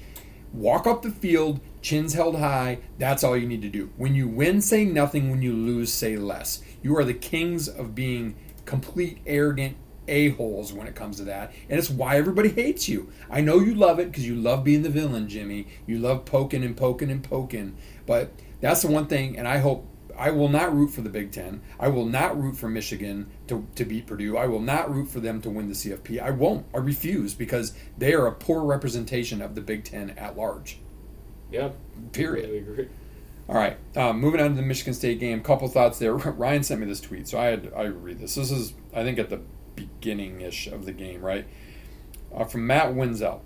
[0.53, 2.79] Walk up the field, chins held high.
[2.97, 3.91] That's all you need to do.
[3.97, 5.29] When you win, say nothing.
[5.29, 6.61] When you lose, say less.
[6.81, 9.75] You are the kings of being complete arrogant
[10.07, 13.11] a-holes when it comes to that and it's why everybody hates you.
[13.29, 15.67] I know you love it because you love being the villain jimmy.
[15.85, 17.75] You love poking and poking and poking.
[18.05, 21.31] But that's the one thing and i hope i will not root for the big
[21.31, 21.61] ten.
[21.79, 24.37] I will not root for michigan to, to beat purdue.
[24.37, 26.65] I will not root for them to win the cfp i won't.
[26.73, 30.79] I refuse because they are a poor representation of the big ten at large.
[31.51, 31.69] Yeah,
[32.11, 32.49] period.
[32.49, 32.89] Agree.
[33.49, 35.41] All right, um, moving on to the Michigan State game.
[35.41, 36.13] Couple thoughts there.
[36.15, 38.35] Ryan sent me this tweet, so I had I read this.
[38.35, 39.41] This is I think at the
[39.77, 41.47] beginning ish of the game, right?
[42.35, 43.41] Uh, from Matt Wenzel.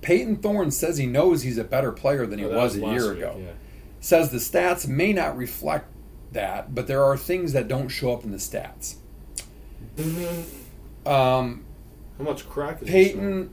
[0.00, 2.80] Payton Thorne says he knows he's a better player than he Oh, that was, a
[2.80, 3.36] year week, ago.
[3.38, 3.52] yeah.
[4.00, 5.86] Says the stats may not reflect
[6.32, 8.96] that, but there are things that don't show up in the stats.
[11.06, 11.64] Um,
[12.18, 13.50] How much crack is Payton,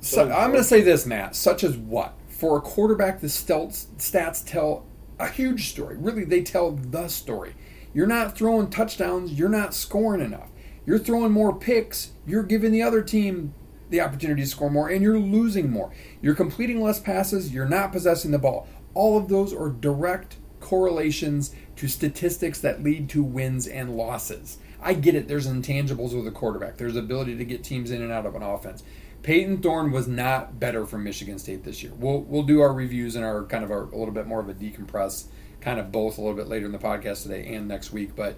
[0.00, 1.36] so, I'm going to say this, Matt.
[1.36, 2.14] Such as what?
[2.28, 4.84] For a quarterback, the stats tell
[5.18, 5.96] a huge story.
[5.96, 7.54] Really, they tell the story.
[7.94, 9.32] You're not throwing touchdowns.
[9.32, 10.48] You're not scoring enough.
[10.84, 12.12] You're throwing more picks.
[12.26, 13.54] You're giving the other team
[13.90, 15.92] the opportunity to score more, and you're losing more.
[16.20, 17.52] You're completing less passes.
[17.52, 18.66] You're not possessing the ball.
[18.94, 24.58] All of those are direct correlations to statistics that lead to wins and losses.
[24.80, 25.28] I get it.
[25.28, 26.76] There's intangibles with a quarterback.
[26.76, 28.82] There's ability to get teams in and out of an offense.
[29.22, 31.92] Payton Thorne was not better from Michigan State this year.
[31.96, 34.48] We'll we'll do our reviews and our kind of our, a little bit more of
[34.48, 35.26] a decompress,
[35.60, 38.16] kind of both a little bit later in the podcast today and next week.
[38.16, 38.36] But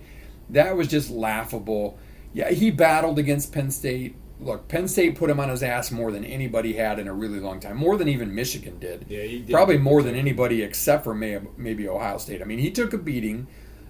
[0.51, 1.99] that was just laughable.
[2.35, 4.17] Yeah, he battled against Penn State.
[4.41, 7.41] Look, Penn State put him on his ass more than anybody had in a really
[7.41, 9.07] long time, more than even Michigan did.
[9.09, 9.53] Yeah, he did.
[9.53, 12.43] Probably more than anybody except for maybe Ohio State.
[12.43, 13.47] I mean, he took a beating.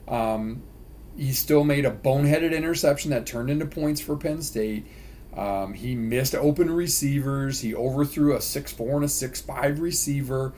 [0.07, 0.63] Um,
[1.17, 4.87] he still made a boneheaded interception that turned into points for Penn State.
[5.37, 7.61] Um, he missed open receivers.
[7.61, 10.53] He overthrew a six four and a six five receiver.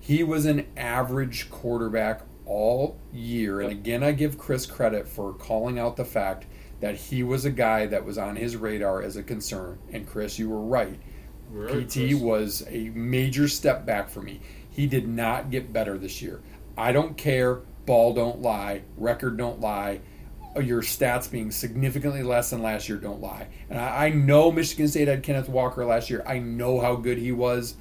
[0.00, 3.60] He was an average quarterback all year.
[3.60, 6.46] And again, I give Chris credit for calling out the fact
[6.80, 9.78] that he was a guy that was on his radar as a concern.
[9.92, 10.98] And Chris, you were right.
[11.50, 12.14] Right, PT Chris.
[12.14, 14.40] was a major step back for me.
[14.70, 16.40] He did not get better this year.
[16.76, 17.62] I don't care.
[17.86, 18.82] Ball don't lie.
[18.96, 20.00] Record don't lie.
[20.56, 23.48] Uh, your stats being significantly less than last year don't lie.
[23.68, 26.22] And I, I know Michigan State had Kenneth Walker last year.
[26.26, 27.74] I know how good he was.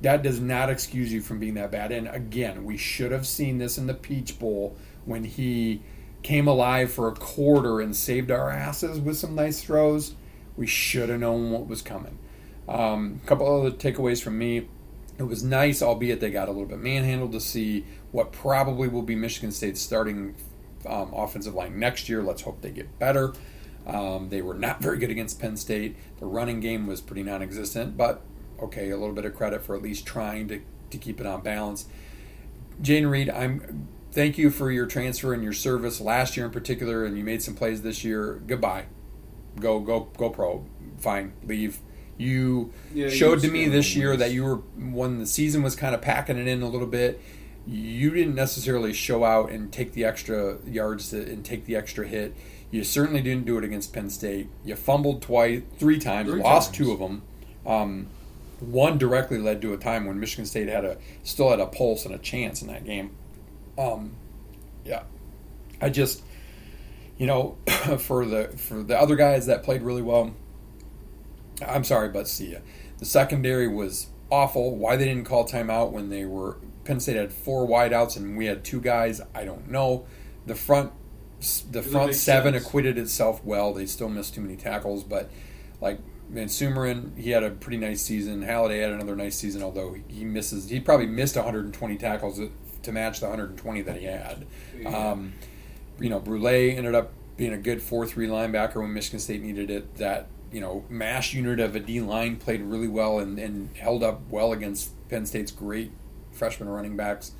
[0.00, 1.92] That does not excuse you from being that bad.
[1.92, 5.82] And again, we should have seen this in the Peach Bowl when he
[6.22, 10.14] came alive for a quarter and saved our asses with some nice throws.
[10.56, 12.18] We should have known what was coming.
[12.68, 14.68] Um, a couple other takeaways from me.
[15.18, 19.02] It was nice, albeit they got a little bit manhandled, to see what probably will
[19.02, 20.34] be Michigan State's starting
[20.86, 22.22] um, offensive line next year.
[22.22, 23.32] Let's hope they get better.
[23.86, 25.96] Um, they were not very good against Penn State.
[26.20, 28.20] The running game was pretty non existent, but
[28.60, 31.40] okay, a little bit of credit for at least trying to, to keep it on
[31.40, 31.86] balance.
[32.82, 37.04] Jayden Reed, I'm thank you for your transfer and your service last year in particular,
[37.04, 38.40] and you made some plays this year.
[38.46, 38.84] Goodbye.
[39.60, 40.64] Go go go pro.
[40.98, 41.78] Fine, leave.
[42.16, 45.76] You Yeah, you showed to me this year that you were when the season was
[45.76, 47.20] kind of packing it in a little bit.
[47.66, 52.06] You didn't necessarily show out and take the extra yards to, and take the extra
[52.08, 52.34] hit.
[52.70, 54.48] You certainly didn't do it against Penn State.
[54.64, 56.78] You fumbled twice, three times, Three lost times.
[56.78, 57.22] two of them.
[57.66, 58.06] Um,
[58.60, 62.04] one directly led to a time when Michigan State had a still had a pulse
[62.04, 63.10] and a chance in that game.
[63.78, 64.12] Um,
[64.84, 65.04] yeah,
[65.80, 66.22] I just
[67.16, 67.56] you know
[67.98, 70.34] for the for the other guys that played really well.
[71.66, 72.58] I'm sorry, but see ya.
[72.98, 74.76] The secondary was awful.
[74.76, 78.46] Why they didn't call timeout when they were Penn State had four wideouts and we
[78.46, 80.06] had two guys, I don't know.
[80.46, 80.92] The front
[81.40, 82.66] the Doesn't front seven sense.
[82.66, 83.72] acquitted itself well.
[83.74, 85.30] They still missed too many tackles, but
[85.80, 88.42] like Van Sumeren, he had a pretty nice season.
[88.42, 90.68] Haladay had another nice season, although he misses.
[90.68, 92.40] He probably missed 120 tackles
[92.88, 94.46] to match the 120 that he had.
[94.86, 95.34] Um,
[96.00, 99.70] you know, Brule ended up being a good 4 3 linebacker when Michigan State needed
[99.70, 99.96] it.
[99.96, 104.02] That, you know, mash unit of a D line played really well and, and held
[104.02, 105.92] up well against Penn State's great
[106.32, 107.32] freshman running backs.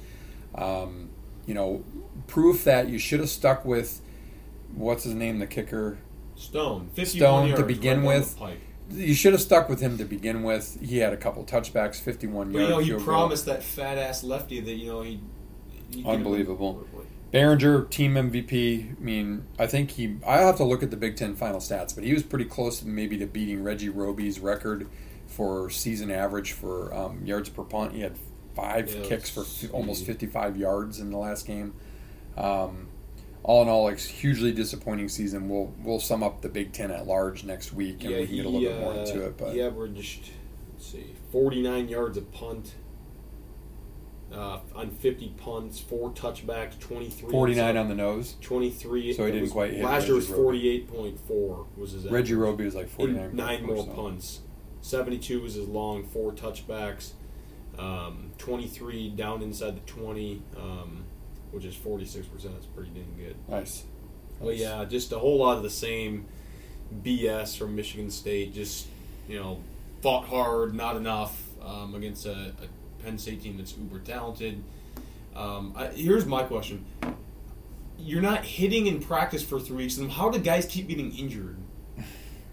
[0.55, 1.11] Um,
[1.47, 1.85] you know,
[2.27, 4.01] proof that you should have stuck with
[4.75, 5.99] what's his name, the kicker.
[6.37, 8.39] Stone, Stone to begin right with.
[8.91, 10.79] You should have stuck with him to begin with.
[10.81, 12.69] He had a couple touchbacks, 51 But yards.
[12.69, 13.01] you know, he goal.
[13.01, 15.21] promised that fat ass lefty that you know he.
[15.91, 16.85] He'd get him- Unbelievable.
[17.33, 18.97] Baringer, team MVP.
[18.97, 20.17] I mean, I think he.
[20.27, 22.83] I have to look at the Big Ten final stats, but he was pretty close,
[22.83, 24.87] maybe, to beating Reggie Roby's record
[25.27, 27.93] for season average for um, yards per punt.
[27.93, 28.17] He had
[28.57, 31.75] five Yeah, kicks for f- almost 55 yards in the last game.
[32.37, 32.89] Um,
[33.43, 35.51] all in all, like hugely disappointing season.
[35.51, 38.37] We'll we'll sum up the Big Ten at large next week, and Yeah, we can
[38.37, 39.37] get a little bit more uh, into it.
[39.37, 40.31] But he averaged,
[40.73, 42.73] let's see, 49 yards a punt
[44.33, 47.31] uh, on 50 punts, four touchbacks, 23.
[47.31, 48.37] 49 on the nose.
[48.41, 49.13] 23.
[49.13, 52.13] So he didn't was- quite hit Last year was 48.4 was his average.
[52.13, 52.49] Reggie average.
[52.51, 53.37] Roby was like In 49.
[53.37, 53.93] nine more so.
[53.93, 54.41] punts.
[54.83, 57.13] 72 was his long, four touchbacks.
[57.79, 61.05] Um, 23 down inside the 20, um,
[61.53, 62.27] which is 46%.
[62.43, 63.37] That's pretty dang good.
[63.49, 63.85] Nice.
[64.41, 66.27] But yeah, just a whole lot of the same
[67.03, 68.55] BS from Michigan State.
[68.55, 68.87] Just
[69.29, 69.61] you know,
[70.01, 72.31] fought hard, not enough um, against a,
[72.63, 74.63] a Penn State team that's uber talented.
[75.35, 76.85] Um, I, here's my question:
[77.99, 79.97] You're not hitting in practice for three weeks.
[79.97, 81.57] Then how do guys keep getting injured?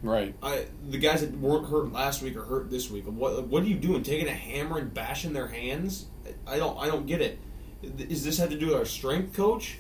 [0.04, 0.36] Right.
[0.44, 3.06] I, the guys that weren't hurt last week are hurt this week.
[3.06, 4.04] What what are you doing?
[4.04, 6.06] Taking a hammer and bashing their hands?
[6.46, 7.40] I don't I don't get it.
[7.82, 9.80] Is this have to do with our strength coach?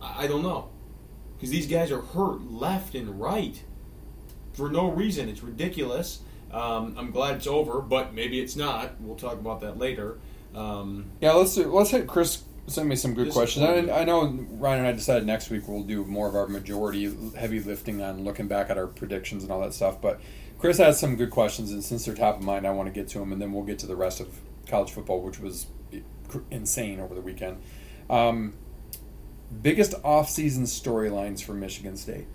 [0.00, 0.68] I, I don't know.
[1.36, 3.60] Because these guys are hurt left and right
[4.52, 5.28] for no reason.
[5.28, 6.20] It's ridiculous.
[6.54, 9.00] Um, I'm glad it's over, but maybe it's not.
[9.00, 10.18] We'll talk about that later.
[10.54, 12.44] Um, Yeah, let's let's hit Chris.
[12.66, 13.62] Send me some good questions.
[13.90, 17.14] I, I know Ryan and I decided next week we'll do more of our majority
[17.36, 20.00] heavy lifting on looking back at our predictions and all that stuff.
[20.00, 20.20] But
[20.58, 23.08] Chris has some good questions, and since they're top of mind, I want to get
[23.08, 25.66] to them, and then we'll get to the rest of college football, which was
[26.50, 27.60] insane over the weekend.
[28.08, 28.54] Um,
[29.60, 32.26] biggest offseason storylines for Michigan State.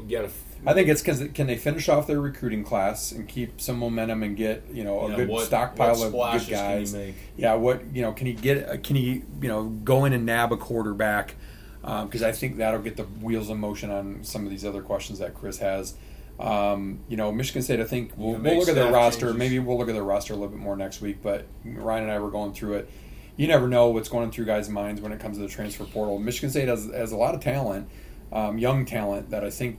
[0.00, 0.24] we got
[0.66, 4.22] I think it's because can they finish off their recruiting class and keep some momentum
[4.22, 6.96] and get you know a Yeah, good what- stockpile what of good guys.
[7.36, 8.82] Yeah, what you know can he get?
[8.82, 11.34] Can he you know go in and nab a quarterback?
[11.82, 15.18] Because I think that'll get the wheels in motion on some of these other questions
[15.18, 15.94] that Chris has.
[16.40, 17.78] Um, you know, Michigan State.
[17.78, 19.26] I think we'll, we'll look at their roster.
[19.26, 19.38] changes.
[19.38, 21.18] Maybe we'll look at their roster a little bit more next week.
[21.22, 22.90] But Ryan and I were going through it.
[23.36, 26.18] You never know what's going through guys' minds when it comes to the transfer portal.
[26.18, 27.88] Michigan State has, has a lot of talent,
[28.32, 29.78] um, young talent that I think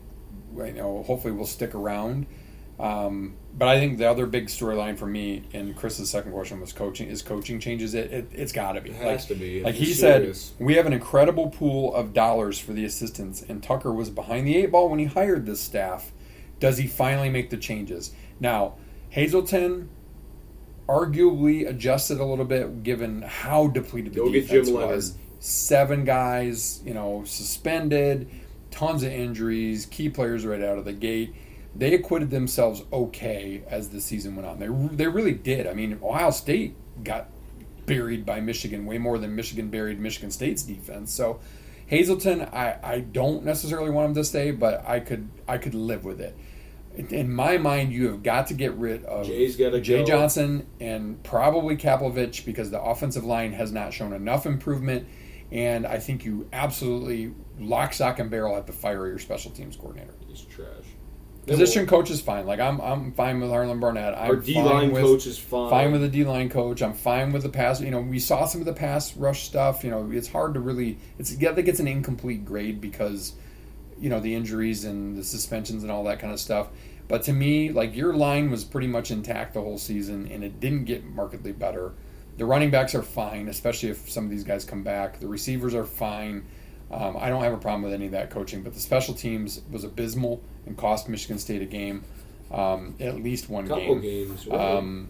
[0.57, 2.27] you know hopefully will stick around.
[2.77, 6.73] Um, but I think the other big storyline for me, and Chris's second question was
[6.73, 7.07] coaching.
[7.07, 7.93] Is coaching changes?
[7.93, 8.89] It, it it's got to be.
[8.89, 9.63] It has like, to be.
[9.63, 10.53] Like he serious.
[10.57, 14.45] said, we have an incredible pool of dollars for the assistants, and Tucker was behind
[14.45, 16.11] the eight ball when he hired this staff.
[16.59, 18.11] Does he finally make the changes?
[18.39, 18.75] Now,
[19.09, 19.89] Hazelton
[20.87, 24.95] arguably adjusted a little bit given how depleted the Go defense Jim Leonhard.
[24.97, 25.17] was.
[25.39, 28.29] Seven guys, you know, suspended,
[28.75, 31.33] tons of injuries, key players right out of the gate.
[31.75, 34.59] They acquitted themselves okay as the season went on.
[34.59, 35.67] They they really did.
[35.67, 37.29] I mean, Ohio State got
[37.85, 41.13] buried by Michigan way more than Michigan buried Michigan State's defense.
[41.13, 41.39] So
[41.87, 46.03] Hazelton, I, I don't necessarily want him to stay, but I could I could live
[46.03, 46.35] with it.
[46.95, 50.05] In- my mind, you have got to get rid of Jay's Jay go.
[50.05, 55.07] Johnson and probably Kapilovic because the offensive line has not shown enough improvement.
[55.51, 59.75] And I think you absolutely lock, stock, and barrel have to fire your special teams
[59.75, 60.13] coordinator.
[60.27, 60.67] He's trash.
[61.45, 62.47] Position coach is fine.
[62.47, 64.17] Like I'm, I'm fine with Harlan Barnett.
[64.17, 65.69] I'm Our D line coach is fine.
[65.69, 66.81] fine with the D line coach.
[66.81, 67.79] I'm fine with the pass.
[67.81, 69.83] You know, we saw some of the pass rush stuff.
[69.83, 70.97] You know, it's hard to really.
[71.19, 73.33] It's yeah, I think it's an incomplete grade because,
[73.99, 76.69] you know, the injuries and the suspensions and all that kind of stuff.
[77.07, 80.59] But to me, like your line was pretty much intact the whole season, and it
[80.59, 81.93] didn't get markedly better.
[82.37, 85.19] The running backs are fine, especially if some of these guys come back.
[85.19, 86.45] The receivers are fine.
[86.91, 89.61] Um, I don't have a problem with any of that coaching, but the special teams
[89.71, 92.03] was abysmal and cost Michigan State a game,
[92.51, 94.01] um, at least one Couple game.
[94.01, 94.47] games.
[94.47, 94.59] right?
[94.77, 95.09] Um,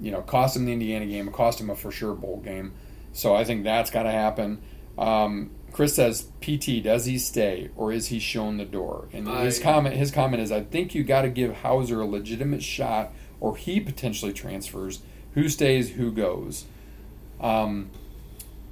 [0.00, 2.72] you know, cost him the Indiana game, cost him a for sure bowl game.
[3.12, 4.60] So I think that's got to happen.
[4.98, 9.58] Um, Chris says, "PT, does he stay or is he shown the door?" And his
[9.58, 13.56] comment, his comment is, "I think you got to give Houser a legitimate shot, or
[13.56, 15.00] he potentially transfers.
[15.34, 15.90] Who stays?
[15.90, 16.64] Who goes?"
[17.40, 17.90] Um,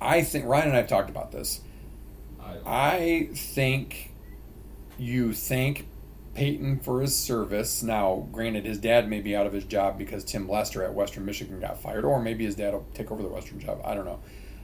[0.01, 1.61] I think Ryan and I have talked about this.
[2.67, 4.13] I, think
[4.99, 5.89] you thank
[6.35, 7.83] Payton for his service.
[7.83, 11.25] Now, granted, his dad may be out of his job because Tim Lester at Western
[11.25, 13.81] Michigan got fired, or maybe his dad will take over the Western job.
[13.85, 14.21] I don't know.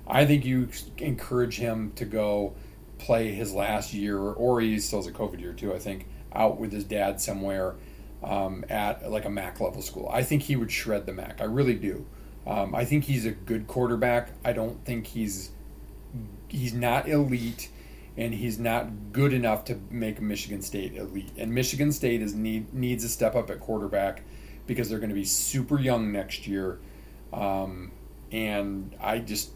[0.06, 2.54] I think you encourage him to go
[2.98, 5.74] play his last year, or he still has a COVID year too.
[5.74, 7.74] I think out with his dad somewhere
[8.22, 10.08] um, at like a MAC level school.
[10.12, 11.40] I think he would shred the MAC.
[11.40, 12.06] I really do.
[12.46, 14.30] Um, I think he's a good quarterback.
[14.44, 15.50] I don't think he's
[16.50, 17.68] he's not elite
[18.16, 21.30] and he's not good enough to make Michigan State elite.
[21.36, 24.22] And Michigan State is need needs to step up at quarterback
[24.66, 26.78] because they're going to be super young next year.
[27.32, 27.92] Um,
[28.32, 29.50] and I just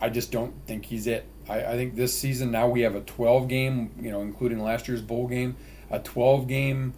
[0.00, 1.26] I just don't think he's it.
[1.48, 4.88] I, I think this season now we have a 12 game, you know, including last
[4.88, 5.56] year's bowl game,
[5.90, 6.94] a 12 game,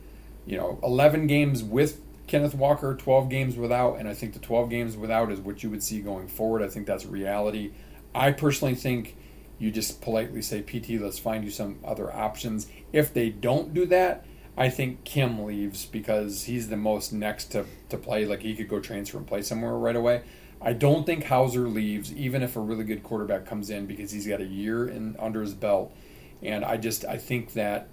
[0.46, 4.70] you know, 11 games with Kenneth Walker, 12 games without, and I think the 12
[4.70, 6.62] games without is what you would see going forward.
[6.62, 7.72] I think that's reality.
[8.14, 9.16] I personally think
[9.62, 12.66] you just politely say, PT, let's find you some other options.
[12.92, 17.66] If they don't do that, I think Kim leaves because he's the most next to,
[17.88, 18.26] to play.
[18.26, 20.22] Like he could go transfer and play somewhere right away.
[20.60, 24.26] I don't think Houser leaves, even if a really good quarterback comes in, because he's
[24.26, 25.94] got a year in under his belt.
[26.42, 27.86] And I just I think that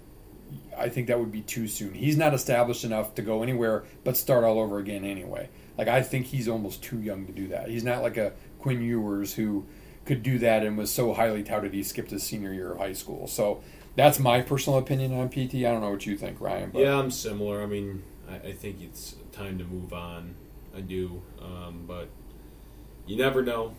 [0.76, 1.94] I think that would be too soon.
[1.94, 5.48] He's not established enough to go anywhere but start all over again anyway.
[5.78, 7.68] Like I think he's almost too young to do that.
[7.68, 9.66] He's not like a Quinn Ewers who
[10.10, 12.92] could do that and was so highly touted he skipped his senior year of high
[12.92, 13.28] school.
[13.28, 13.62] So
[13.94, 15.54] that's my personal opinion on PT.
[15.54, 16.70] I don't know what you think, Ryan.
[16.72, 17.62] But yeah, I'm similar.
[17.62, 20.34] I mean, I, I think it's time to move on.
[20.76, 22.08] I do, um, but
[23.06, 23.72] you never know.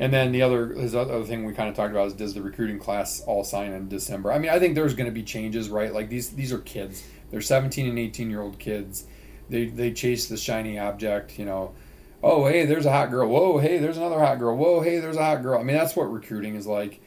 [0.00, 2.42] And then the other his other thing we kind of talked about is does the
[2.42, 4.32] recruiting class all sign in December?
[4.32, 5.94] I mean, I think there's going to be changes, right?
[5.94, 7.04] Like these these are kids.
[7.30, 9.06] They're 17 and 18 year old kids.
[9.48, 11.74] They they chase the shiny object, you know.
[12.26, 13.28] Oh, hey, there's a hot girl.
[13.28, 14.56] Whoa, hey, there's another hot girl.
[14.56, 15.60] Whoa, hey, there's a hot girl.
[15.60, 17.02] I mean, that's what recruiting is like.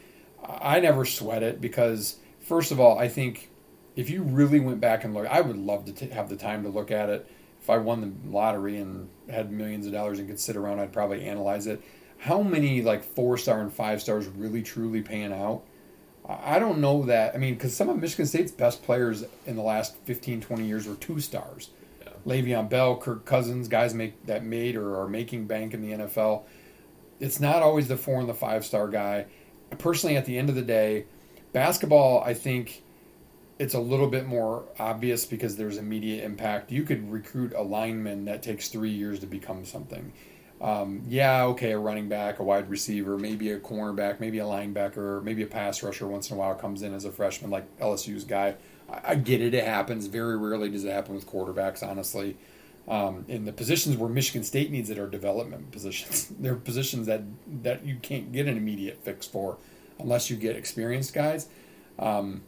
[0.48, 3.50] I never sweat it because first of all, I think
[3.96, 6.62] if you really went back and look, I would love to t- have the time
[6.62, 7.28] to look at it.
[7.60, 10.94] If I won the lottery and had millions of dollars and could sit around, I'd
[10.94, 11.82] probably analyze it.
[12.20, 15.64] How many like four star and five stars really truly paying out?
[16.30, 17.34] I don't know that.
[17.34, 20.88] I mean, because some of Michigan State's best players in the last 15, 20 years
[20.88, 21.72] were two stars.
[22.26, 26.44] Le'Veon Bell, Kirk Cousins, guys make that made or are making bank in the NFL.
[27.20, 29.26] It's not always the four and the five star guy.
[29.78, 31.06] Personally, at the end of the day,
[31.52, 32.84] basketball, I think
[33.60, 36.72] it's a little bit more obvious because there's immediate impact.
[36.72, 40.14] You could recruit a lineman that takes three years to become something.
[40.60, 45.24] Um, yeah, okay, a running back, a wide receiver, maybe a cornerback, maybe a linebacker,
[45.24, 48.24] maybe a pass rusher once in a while comes in as a freshman, like LSU's
[48.24, 48.56] guy.
[48.90, 50.08] I, get it, it happens.
[50.08, 52.38] Very rarely does it happen with quarterbacks, honestly.
[52.88, 56.32] Um, in the positions where Michigan State needs it are development positions.
[56.40, 57.24] They're positions that,
[57.64, 59.58] that you can't get an immediate fix for
[60.00, 61.48] unless you get experienced guys.
[62.00, 62.44] Um,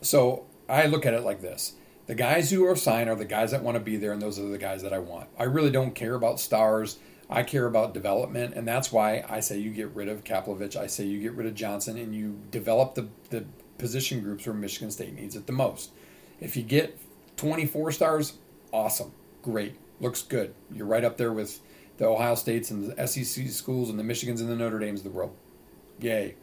[0.00, 1.74] so I look at it like this.
[2.06, 4.38] The guys who are signed are the guys that want to be there, and those
[4.38, 5.28] are the guys that I want.
[5.38, 6.98] I really don't care about stars.
[7.30, 10.76] I care about development, and that's why I say you get rid of Kapilovic.
[10.76, 13.44] I say you get rid of Johnson, and you develop the, the
[13.82, 15.90] position groups where Michigan State needs it the most.
[16.40, 16.98] If you get
[17.36, 18.34] 24 stars,
[18.72, 19.12] awesome,
[19.42, 20.54] great, looks good.
[20.72, 21.58] You're right up there with
[21.98, 25.04] the Ohio States and the SEC schools and the Michigans and the Notre Dames of
[25.04, 25.34] the world.
[26.00, 26.36] Yay,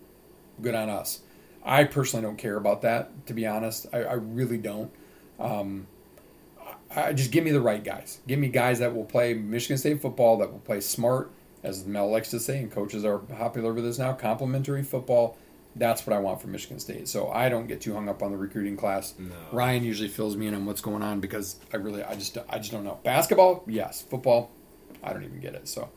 [0.61, 1.21] good on us.
[1.63, 3.87] I personally don't care about that, to be honest.
[3.93, 4.91] I, I really don't.
[5.39, 5.87] Um,
[6.93, 8.19] I just give me the right guys.
[8.27, 11.31] Give me guys that will play Michigan State football, that will play smart,
[11.63, 14.11] as Mel likes to say, and coaches are popular with this now.
[14.11, 15.37] Complementary football.
[15.75, 17.07] That's what I want from Michigan State.
[17.07, 19.13] So I don't get too hung up on the recruiting class.
[19.17, 19.33] No.
[19.51, 22.57] Ryan usually fills me in on what's going on because I really, I just, I
[22.57, 22.99] just don't know.
[23.03, 24.01] Basketball, yes.
[24.01, 24.51] Football,
[25.03, 25.67] I don't even get it.
[25.67, 25.89] So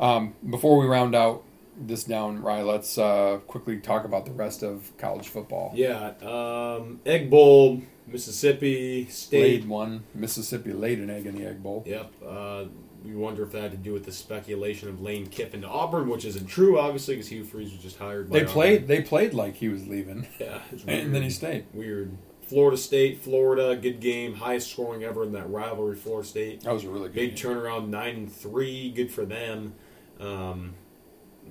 [0.00, 1.44] um, before we round out
[1.78, 5.72] this down, Ryan, let's uh, quickly talk about the rest of college football.
[5.74, 9.60] Yeah, um, Egg Bowl, Mississippi State.
[9.60, 10.04] Laid one.
[10.14, 11.84] Mississippi laid an egg in the egg bowl.
[11.86, 12.12] Yep.
[12.26, 12.64] Uh,
[13.04, 16.08] we wonder if that had to do with the speculation of Lane Kiffin to Auburn,
[16.08, 18.30] which isn't true, obviously, because Hugh Freeze was just hired.
[18.30, 18.74] By They played.
[18.82, 18.88] Auburn.
[18.88, 21.66] They played like he was leaving, Yeah, and then he stayed.
[21.72, 22.16] Weird.
[22.42, 25.94] Florida State, Florida, good game, highest scoring ever in that rivalry.
[25.96, 27.14] Florida State, That was a really good.
[27.14, 27.52] big game.
[27.54, 29.74] turnaround, nine and three, good for them.
[30.18, 30.74] Um,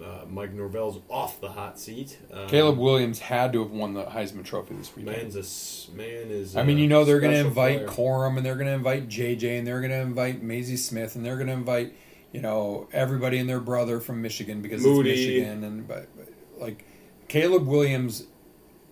[0.01, 2.17] uh, Mike Norvell's off the hot seat.
[2.31, 5.17] Um, Caleb Williams had to have won the Heisman Trophy this weekend.
[5.33, 5.35] man's
[5.89, 6.55] a man is.
[6.55, 7.85] I mean, you know, they're going to invite.
[7.87, 11.25] Corum, and they're going to invite JJ, and they're going to invite Mazi Smith, and
[11.25, 11.93] they're going to invite,
[12.31, 15.11] you know, everybody and their brother from Michigan because Moody.
[15.11, 16.29] it's Michigan, and but, but,
[16.59, 16.85] like
[17.27, 18.25] Caleb Williams,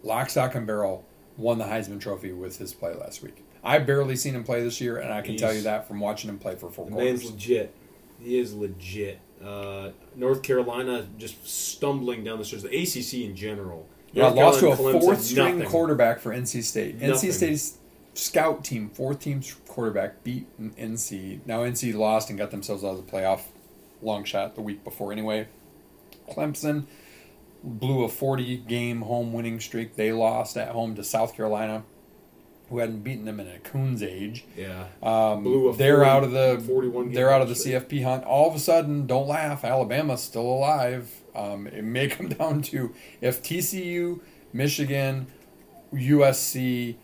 [0.04, 1.06] lock, stock, and barrel,
[1.38, 3.44] won the Heisman Trophy with his play last week.
[3.64, 6.30] I barely seen him play this year, and I can tell you that from watching
[6.30, 7.32] him play for four The man's quarters.
[7.32, 7.74] legit.
[8.20, 9.20] He is legit.
[9.44, 12.64] Uh, North Carolina just stumbling down the stairs.
[12.64, 13.88] The ACC in general.
[14.14, 17.00] Yeah, lost to a fourth string quarterback for NC State.
[17.02, 17.30] Nothing.
[17.30, 17.78] NC State's
[18.14, 21.42] scout team, fourth team quarterback, beat NC.
[21.46, 23.42] Now NC lost and got themselves out of the playoff.
[24.02, 25.48] Long shot the week before anyway.
[26.30, 26.86] Clemson
[27.64, 29.96] blew a 40 game home winning streak.
[29.96, 31.84] They lost at home to South Carolina,
[32.70, 34.46] who hadn't beaten them in a coon's age.
[34.58, 34.88] Yeah.
[35.02, 37.76] Um, Blew a they're 40 out of the 41 they're out of the streak.
[37.76, 38.24] CFP hunt.
[38.26, 39.64] All of a sudden, don't laugh.
[39.64, 41.10] Alabama's still alive.
[41.36, 44.20] Um, it may come down to if TCU,
[44.52, 45.28] Michigan,
[45.94, 46.96] USC.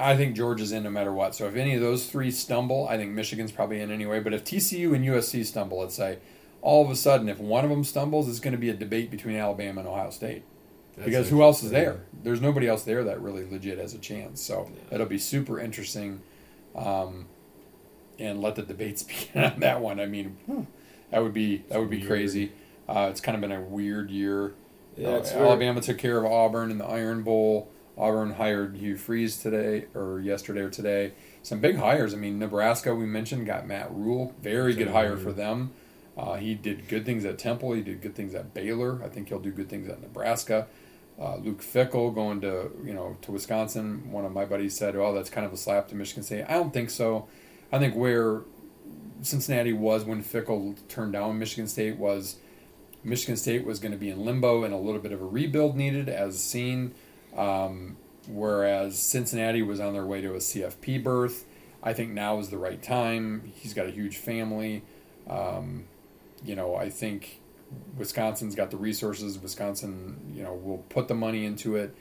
[0.00, 1.34] I think Georgia's in no matter what.
[1.34, 4.20] So if any of those three stumble, I think Michigan's probably in anyway.
[4.20, 6.18] But if TCU and USC stumble, let's say,
[6.62, 9.10] all of a sudden, if one of them stumbles, it's going to be a debate
[9.10, 10.42] between Alabama and Ohio State
[10.96, 12.00] That's because who else is there?
[12.22, 14.40] There's nobody else there that really legit has a chance.
[14.40, 14.94] So Yeah.
[14.94, 16.20] it'll be super interesting,
[16.74, 17.26] um,
[18.18, 20.00] and let the debates begin on that one.
[20.00, 20.36] I mean,
[21.10, 22.08] that would be that would be Weird.
[22.08, 22.52] crazy.
[22.88, 24.52] Uh, it's kind of been a weird year.
[24.96, 27.68] Yeah, Uh, Alabama took care of Auburn in the Iron Bowl.
[27.96, 31.12] Auburn hired Hugh Freeze today or yesterday or today.
[31.42, 32.12] Some big hires.
[32.14, 35.72] I mean, Nebraska we mentioned got Matt Rhule, very good hire for them.
[36.16, 37.72] Uh, he did good things at Temple.
[37.72, 39.02] He did good things at Baylor.
[39.02, 40.68] I think he'll do good things at Nebraska.
[41.20, 44.10] Uh, Luke Fickell going to you know to Wisconsin.
[44.10, 46.54] One of my buddies said, "Oh, that's kind of a slap to Michigan State." I
[46.54, 47.28] don't think so.
[47.72, 48.42] I think where
[49.22, 52.36] Cincinnati was when Fickell turned down Michigan State was
[53.04, 55.76] Michigan State was going to be in limbo and a little bit of a rebuild
[55.76, 56.94] needed, as seen.
[57.36, 57.96] Um,
[58.28, 61.44] whereas Cincinnati was on their way to a CFP berth.
[61.82, 63.52] I think now is the right time.
[63.54, 64.82] He's got a huge family.
[65.28, 65.84] Um,
[66.44, 67.40] you know, I think
[67.96, 69.38] Wisconsin's got the resources.
[69.38, 71.94] Wisconsin, you know, will put the money into it.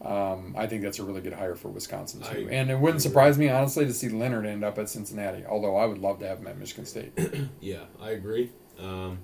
[0.00, 2.48] Um, I think that's a really good hire for Wisconsin too.
[2.48, 5.44] I and it wouldn't surprise me honestly to see Leonhard end up at Cincinnati.
[5.44, 7.12] Although I would love to have him at Michigan State.
[7.60, 8.50] Yeah, I agree.
[8.78, 9.18] Um,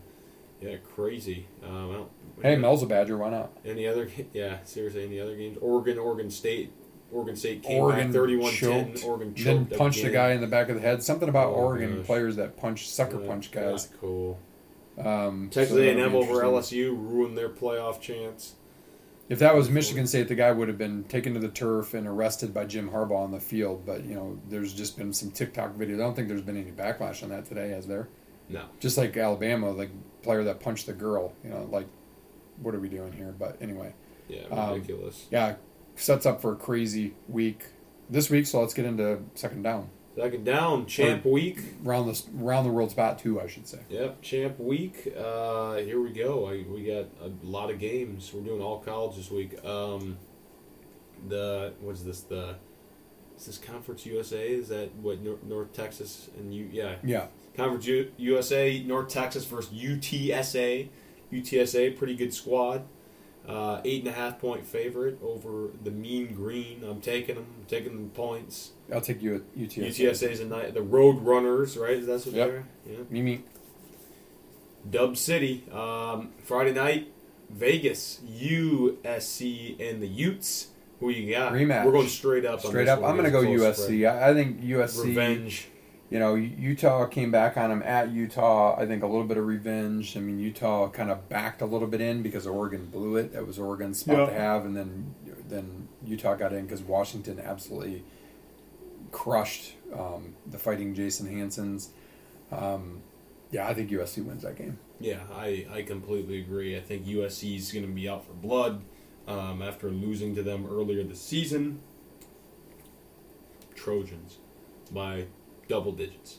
[0.61, 1.47] yeah, crazy.
[1.65, 2.11] Um, I don't,
[2.43, 3.17] hey, Mel's a Badger.
[3.19, 3.53] Why not?
[3.65, 4.09] Any other?
[4.33, 5.59] Yeah, seriously, any other games?
[5.61, 6.73] Oregon, Oregon State.
[7.13, 9.05] Oregon State came Oregon back 31-10.
[9.05, 10.11] Oregon choked then punched again.
[10.11, 11.03] a guy in the back of the head.
[11.05, 12.07] Something about Oh, Oregon gosh.
[12.07, 13.89] players that punch sucker Yeah, punch guys.
[14.01, 14.39] Cool.
[14.99, 16.43] Um, Texas so A&M over.
[16.43, 18.55] LSU ruined their playoff chance.
[19.29, 22.07] If that was Michigan State, the guy would have been taken to the turf and
[22.07, 23.87] arrested by Jim Harbaugh on the field.
[23.87, 25.95] But you know, there's just been some TikTok videos.
[25.95, 28.09] I don't think there's been any backlash on that today, has there?
[28.51, 28.65] No.
[28.81, 29.89] Just like Alabama, the
[30.23, 31.33] player that punched the girl.
[31.43, 31.87] You know, like,
[32.61, 33.35] what are we doing here?
[33.37, 33.95] But anyway,
[34.29, 35.27] Yeah, Um, ridiculous.
[35.31, 35.55] yeah,
[35.97, 37.65] sets up for a crazy week
[38.11, 38.47] this week.
[38.47, 39.89] So let's get into second down.
[40.17, 41.59] Second down, champ week.
[41.83, 43.81] Round the round the world spot two, I should say.
[43.89, 45.13] Yep, champ week.
[45.17, 46.49] Uh, here we go.
[46.49, 48.31] I, we got a lot of games.
[48.33, 49.65] We're doing all college this week.
[49.65, 50.19] Um,
[51.29, 52.21] the what's this?
[52.21, 52.57] The
[53.37, 54.47] is this Conference USA?
[54.49, 56.69] Is that what North, North Texas and you?
[56.71, 60.89] Yeah, Yeah, Conference U, USA, North Texas versus UTSA.
[61.33, 62.85] UTSA, pretty good squad.
[63.47, 66.83] Uh, eight and a half point favorite over the Mean Green.
[66.83, 67.47] I'm taking them.
[67.61, 68.71] I'm taking the points.
[68.93, 69.89] I'll take you at UTSA.
[69.89, 70.73] UTSA's a night.
[70.73, 72.05] The Road Runners, right?
[72.07, 72.49] That's what Yep.
[72.49, 72.65] they're.
[72.91, 72.99] Yeah.
[73.11, 73.45] Mimi,
[74.89, 77.13] Dub City, um, Friday night,
[77.51, 80.69] Vegas, USC, and the Utes.
[81.01, 81.53] Who you got?
[81.53, 81.85] Rematch.
[81.85, 82.65] We're going straight up.
[82.65, 83.01] on straight up.
[83.01, 83.11] one.
[83.11, 84.09] I'm going to go USC.
[84.11, 84.63] I, I think.
[84.63, 85.05] USC.
[85.05, 85.69] Revenge.
[86.11, 88.77] You know, Utah came back on them at Utah.
[88.79, 90.17] I think a little bit of revenge.
[90.17, 93.33] I mean, Utah kind of backed a little bit in because Oregon blew it.
[93.33, 94.27] That was Oregon's spot Yeah.
[94.27, 95.15] to have, and then
[95.49, 98.03] then Utah got in because Washington absolutely
[99.13, 101.91] crushed um, the Fighting Jason Hansons.
[102.51, 103.03] Um,
[103.51, 104.79] yeah, I think USC wins that game.
[105.01, 106.77] Yeah, I, I completely agree.
[106.77, 108.83] I think USC is going to be out for blood
[109.29, 111.81] um, after losing to them earlier this season.
[113.75, 114.39] Trojans
[114.91, 115.27] by
[115.69, 116.39] double digits.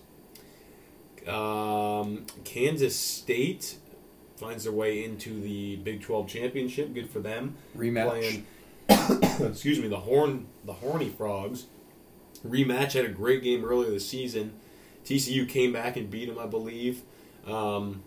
[1.28, 3.78] Um, Kansas State
[4.38, 6.94] finds their way into the Big 12 championship.
[6.94, 7.56] Good for them.
[7.76, 8.08] Rematch.
[8.10, 8.46] Playing,
[9.50, 11.66] excuse me, the horn, the Horny Frogs.
[12.46, 14.54] Rematch had a great game earlier this season.
[15.06, 17.02] TCU came back and beat them, I believe.
[17.48, 18.04] Um,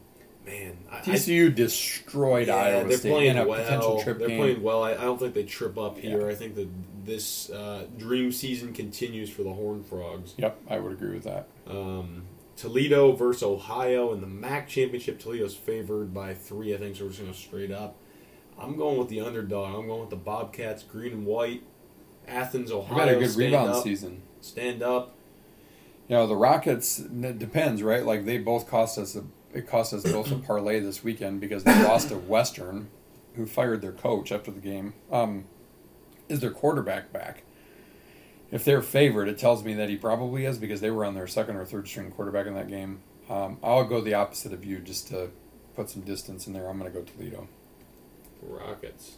[0.47, 3.62] man, I, I- TCU destroyed yeah, Iowa they're State playing in a well.
[3.62, 4.39] potential trip they're game.
[4.39, 4.85] playing well.
[4.85, 6.21] I, I don't think they trip up here.
[6.21, 6.33] Yeah.
[6.33, 6.69] I think that
[7.09, 10.35] this uh, dream season continues for the Horn Frogs.
[10.37, 11.49] Yep, I would agree with that.
[11.67, 12.25] Um,
[12.57, 15.19] Toledo versus Ohio in the MAC championship.
[15.19, 16.97] Toledo's favored by three, I think.
[16.97, 17.97] So we're just going to straight up.
[18.59, 19.75] I'm going with the underdog.
[19.75, 21.63] I'm going with the Bobcats, green and white.
[22.27, 22.97] Athens, We Ohio.
[22.99, 24.23] got a good stand rebound up, season.
[24.41, 25.15] Stand up.
[26.09, 26.99] You know, the Rockets.
[26.99, 28.05] It depends, right?
[28.05, 29.25] Like they both cost us a.
[29.55, 32.91] It cost us both a parlay this weekend because they lost to Western,
[33.35, 34.95] who fired their coach after the game.
[35.11, 35.45] Um,
[36.29, 37.43] is their quarterback back?
[38.51, 41.26] If they're favored, it tells me that he probably is because they were on their
[41.26, 43.01] second or third string quarterback in that game.
[43.29, 45.31] Um, I'll go the opposite of you just to
[45.76, 46.68] put some distance in there.
[46.68, 47.47] I'm going to go Toledo.
[48.43, 49.16] Rockets.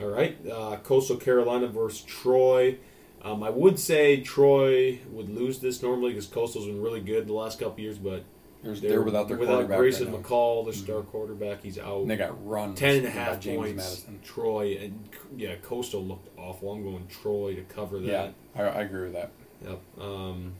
[0.00, 2.78] All right, uh, Coastal Carolina versus Troy.
[3.22, 7.34] Um, I would say Troy would lose this normally because Coastal's been really good the
[7.34, 8.24] last couple years, but
[8.62, 10.22] They're, they're without their without quarterback Grayson right.
[10.22, 10.32] Mm-hmm.
[10.32, 11.62] McCall, their star quarterback.
[11.62, 12.02] He's out.
[12.02, 13.76] And they got run Ten and a half James points.
[13.76, 14.20] Madison.
[14.24, 16.72] Troy and yeah, Coastal looked awful.
[16.72, 18.06] I'm going Troy to cover that.
[18.06, 19.32] Yeah, I, I agree with that.
[19.64, 19.80] Yep.
[20.00, 20.54] Um,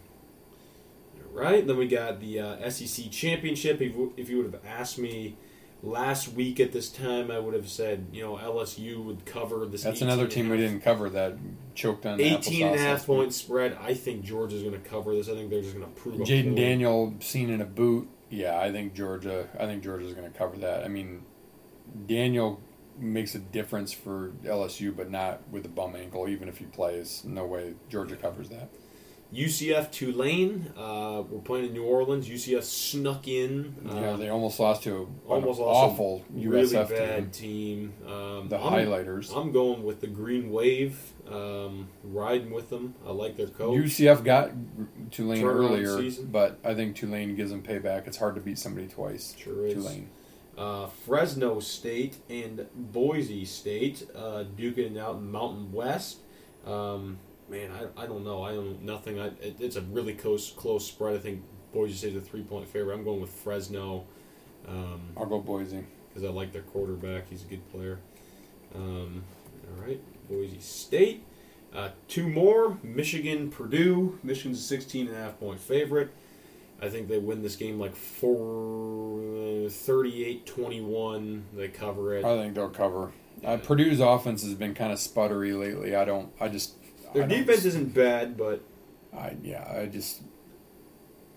[1.16, 1.64] all right.
[1.64, 3.80] Then we got the uh, SEC championship.
[3.80, 5.36] If, if you would have asked me
[5.82, 9.82] last week at this time, I would have said you know LSU would cover this.
[9.82, 11.34] That's another team we didn't cover that
[11.74, 13.18] choked on the 18 and a half week.
[13.18, 13.76] point spread.
[13.80, 15.28] I think Georgia's going to cover this.
[15.28, 16.20] I think they're just going to prove.
[16.20, 16.56] Jayden.
[16.56, 18.08] Daniel seen in a boot.
[18.30, 19.48] Yeah, I think Georgia.
[19.58, 20.84] I think Georgia's going to cover that.
[20.84, 21.22] I mean,
[22.06, 22.60] Daniel
[22.98, 26.28] makes a difference for LSU, but not with a bum ankle.
[26.28, 28.70] Even if he plays, no way Georgia covers that.
[29.34, 30.72] UCF Tulane.
[30.76, 32.28] Uh, we're playing in New Orleans.
[32.28, 33.74] UCF snuck in.
[33.88, 37.94] Uh, yeah, they almost lost to an almost lost awful a really USF bad team.
[38.02, 38.10] team.
[38.12, 39.34] Um, The I'm, highlighters.
[39.34, 40.98] I'm going with the Green Wave.
[41.30, 42.94] Um, riding with them.
[43.06, 43.78] I like their coach.
[43.78, 44.50] UCF got
[45.10, 46.26] Tulane earlier, season.
[46.30, 48.06] but I think Tulane gives them payback.
[48.06, 49.34] It's hard to beat somebody twice.
[49.38, 49.74] Sure is.
[49.74, 50.10] Tulane.
[50.58, 56.18] uh, Fresno State and Boise State uh, duking it out in Mountain West.
[56.66, 57.18] Um,
[57.52, 58.42] man, I, I don't know.
[58.42, 59.20] I don't nothing.
[59.20, 61.14] I, it, it's a really close close spread.
[61.14, 61.42] I think
[61.72, 62.94] Boise State's a three point favorite.
[62.94, 64.04] I'm going with Fresno
[64.62, 65.84] because I'll go Boise.
[66.08, 67.28] Because I like their quarterback.
[67.30, 68.00] He's a good player.
[68.74, 69.22] Um,
[69.68, 71.24] all right, Boise State.
[71.74, 74.18] Uh, two more Michigan, Purdue.
[74.22, 76.10] Michigan's a 16 and a half point favorite.
[76.82, 79.20] I think they win this game like four,
[79.68, 81.42] 38-21.
[81.54, 82.24] They cover it.
[82.24, 83.12] I think they'll cover.
[83.44, 85.94] Uh, Purdue's offense has been kind of sputtery lately.
[85.96, 86.32] I don't.
[86.40, 86.74] I just.
[87.14, 88.62] Their defense isn't bad, but
[89.16, 89.70] I yeah.
[89.70, 90.22] I just.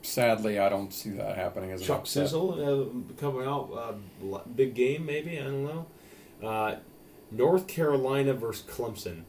[0.01, 2.05] Sadly, I don't see that happening as Chuck.
[2.05, 3.71] Sizzle uh, coming out,
[4.23, 5.39] uh, big game maybe.
[5.39, 5.87] I don't know.
[6.47, 6.75] Uh,
[7.31, 9.23] North Carolina versus Clemson.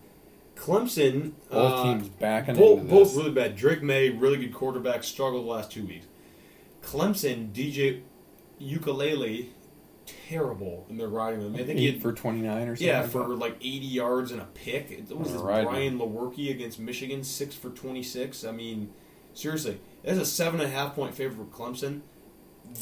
[0.55, 1.33] Clemson.
[1.51, 3.57] Both uh, teams backing both, both really bad.
[3.57, 6.07] Drake Maye, really good quarterback, struggled the last two weeks.
[6.83, 8.03] Clemson, DJ
[8.61, 9.49] Uiagalelei,
[10.29, 11.55] terrible, and they're riding them.
[11.55, 12.87] I think he had, for twenty nine or something.
[12.87, 14.91] yeah for like 80 yards and a pick.
[14.91, 18.45] It was this Brian Lewerke against Michigan, six for 26.
[18.45, 18.91] I mean,
[19.35, 22.01] seriously, that's a seven and a half point favorite for Clemson.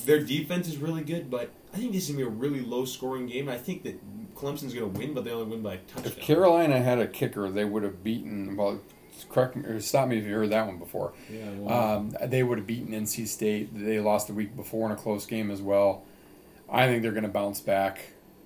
[0.07, 2.85] Their defense is really good, but I think this is gonna be a really low
[2.85, 3.49] scoring game.
[3.49, 6.05] I think that Clemson's gonna win, but they only win by a touchdown.
[6.07, 8.57] If Carolina had a kicker, they would have beaten.
[8.57, 8.81] Well,
[9.31, 11.12] correct me or stop me if you heard that one before.
[11.31, 13.70] yeah, well, Um, they would have beaten NC State.
[13.72, 16.03] They lost the week before in a close game as well.
[16.75, 18.01] I think they're going to bounce back.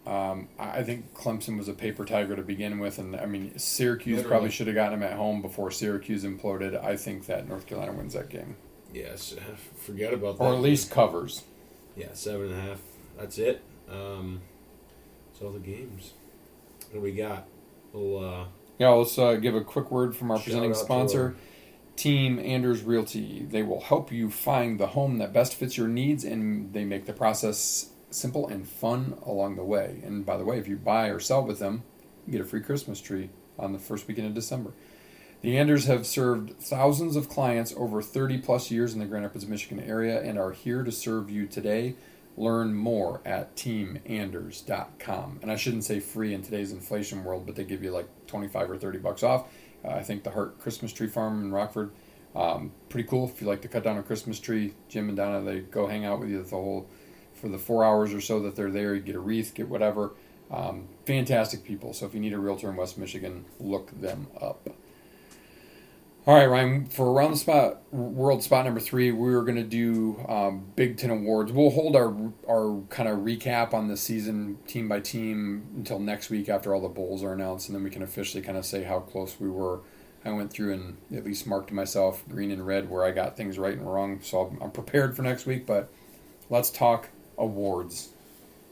[0.06, 4.16] Um, I think Clemson was a paper tiger to begin with, and I mean Syracuse
[4.16, 4.30] Literally.
[4.30, 6.82] probably should have gotten them at home before Syracuse imploded.
[6.82, 8.56] I think that North Carolina wins that game,
[8.92, 9.34] yes,
[9.76, 10.44] forget about that.
[10.44, 11.42] or at least covers.
[11.96, 12.80] Yeah, seven and a half.
[13.18, 13.62] That's it.
[13.90, 14.40] Um,
[15.30, 16.12] that's all the games.
[16.90, 17.46] What do we got?
[17.92, 18.44] Well, uh,
[18.78, 21.36] Yeah, let's uh, give a quick word from our presenting sponsor,
[21.96, 23.42] Team Anders Realty.
[23.42, 27.04] They will help you find the home that best fits your needs, and they make
[27.06, 30.00] the process simple and fun along the way.
[30.04, 31.82] And by the way, if you buy or sell with them,
[32.26, 34.72] you get a free Christmas tree on the first weekend of December.
[35.40, 39.46] The Anders have served thousands of clients over 30 plus years in the Grand Rapids,
[39.46, 41.94] Michigan area and are here to serve you today.
[42.36, 45.38] Learn more at teamanders.com.
[45.42, 48.70] And I shouldn't say free in today's inflation world, but they give you like 25
[48.70, 49.46] or 30 bucks off.
[49.84, 51.92] Uh, I think the Hart Christmas Tree Farm in Rockford,
[52.34, 53.28] um, pretty cool.
[53.28, 56.04] If you like to cut down a Christmas tree, Jim and Donna, they go hang
[56.04, 56.88] out with you the whole,
[57.38, 58.94] for the four hours or so that they're there.
[58.94, 60.12] You get a wreath, get whatever.
[60.50, 61.92] Um, fantastic people.
[61.92, 64.68] So if you need a realtor in West Michigan, look them up.
[66.28, 66.84] All right, Ryan.
[66.84, 70.98] For around the spot world spot number three, we were going to do um, Big
[70.98, 71.52] Ten awards.
[71.52, 72.14] We'll hold our
[72.46, 76.82] our kind of recap on the season team by team until next week after all
[76.82, 79.48] the bowls are announced, and then we can officially kind of say how close we
[79.48, 79.80] were.
[80.22, 83.58] I went through and at least marked myself green and red where I got things
[83.58, 85.64] right and wrong, so I'm prepared for next week.
[85.64, 85.90] But
[86.50, 87.08] let's talk
[87.38, 88.10] awards.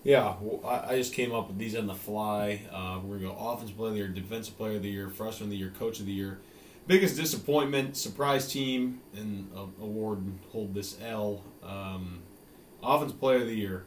[0.05, 2.61] yeah, well, I, I just came up with these on the fly.
[2.73, 5.09] Uh, we're going to go offensive player of the year, defensive player of the year,
[5.09, 6.39] freshman of the year, coach of the year.
[6.87, 11.43] Biggest disappointment, surprise team, and uh, award hold this L.
[11.65, 12.23] Um,
[12.83, 13.85] offensive player of the year.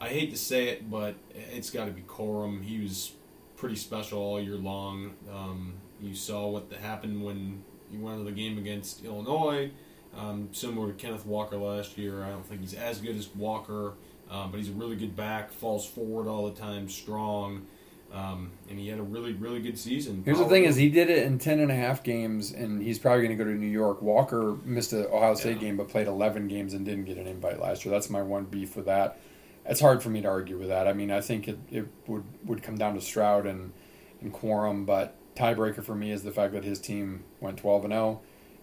[0.00, 2.64] I hate to say it, but it's got to be Corum.
[2.64, 3.12] He was
[3.56, 5.14] pretty special all year long.
[5.32, 9.70] Um, you saw what happened when he went to the game against Illinois.
[10.16, 12.22] Um, similar to Kenneth Walker last year.
[12.22, 13.94] I don't think he's as good as Walker,
[14.30, 17.66] um, but he's a really good back, falls forward all the time, strong,
[18.12, 20.22] um, and he had a really, really good season.
[20.24, 22.98] Here's the thing: is he did it in 10 and a half games, and he's
[22.98, 24.02] probably going to go to New York.
[24.02, 25.62] Walker missed the Ohio State Yeah.
[25.62, 27.92] game, but played 11 games and didn't get an invite last year.
[27.92, 29.18] That's my one beef with that.
[29.66, 30.86] It's hard for me to argue with that.
[30.86, 33.72] I mean, I think it, it would would come down to Stroud and
[34.20, 37.92] and Corum, but tiebreaker for me is the fact that his team went 12 and
[37.92, 38.20] 0,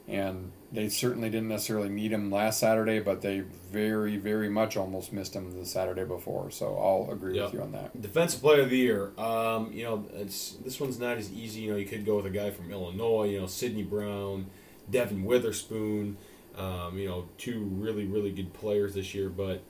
[0.08, 3.42] and they certainly didn't necessarily need him last Saturday, but they
[3.72, 6.50] very, very much almost missed him the Saturday before.
[6.52, 7.46] So I'll agree Yeah.
[7.46, 8.00] with you on that.
[8.02, 9.12] Defensive player of the year.
[9.18, 11.62] Um, you know, it's this one's not as easy.
[11.62, 13.26] You know, you could go with a guy from Illinois.
[13.30, 14.46] You know, Sydney Brown,
[14.90, 16.18] Devon Witherspoon.
[16.58, 19.62] Um, you know, two really really good players this year, but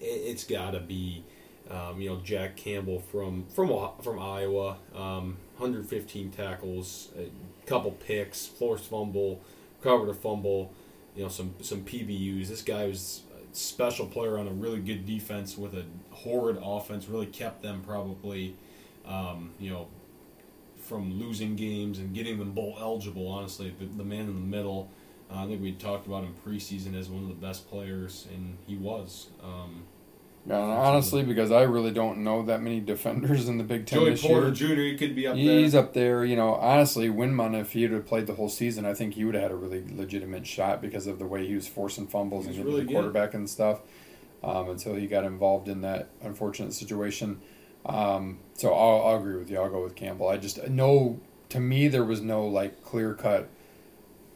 [0.00, 1.24] it, it's got to be.
[1.70, 3.68] Um, you know, Jack Campbell from from
[4.02, 7.30] from Iowa, um, 115 tackles, a
[7.66, 9.40] couple picks, forced fumble,
[9.82, 10.72] recovered a fumble.
[11.16, 12.48] You know, some some PBUs.
[12.48, 17.08] This guy was a special player on a really good defense with a horrid offense.
[17.08, 18.56] Really kept them probably,
[19.06, 19.88] um, you know,
[20.76, 23.28] from losing games and getting them bowl eligible.
[23.28, 24.90] Honestly, the, the man in the middle.
[25.30, 28.56] Uh, I think we talked about him preseason as one of the best players, and
[28.66, 29.28] he was.
[29.42, 29.84] Um,
[30.48, 34.22] honestly, because I really don't know that many defenders in the Big Ten Joey this
[34.22, 34.74] Porter year.
[34.74, 34.80] Jr.
[34.80, 35.42] He could be up there.
[35.58, 35.82] He's there.
[35.82, 36.54] up there, you know.
[36.54, 39.44] Honestly, Winman, if he would have played the whole season, I think he would have
[39.44, 42.58] had a really legitimate shot because of the way he was forcing fumbles and He's
[42.64, 42.94] getting really the good.
[42.94, 43.80] quarterback and stuff.
[44.42, 47.42] Um, until he got involved in that unfortunate situation.
[47.84, 49.60] Um, so I'll, I'll agree with you.
[49.60, 50.28] I'll go with Campbell.
[50.28, 51.20] I just no.
[51.50, 53.50] To me, there was no like clear cut.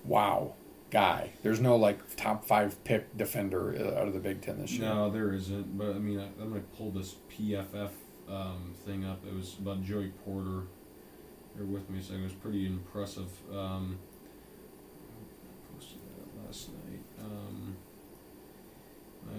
[0.04, 0.54] Wow,
[0.94, 1.28] guy.
[1.42, 4.88] There's no like top five pick defender uh, out of the Big Ten this year.
[4.88, 5.76] No, there isn't.
[5.76, 7.90] But I mean, I, I'm going to pull this PFF
[8.30, 9.20] um, thing up.
[9.26, 10.62] It was about Joey Porter.
[11.56, 12.14] Bear with me so.
[12.14, 13.28] It was pretty impressive.
[13.52, 13.98] Um,
[15.50, 17.02] I posted that last night.
[17.20, 17.76] Um,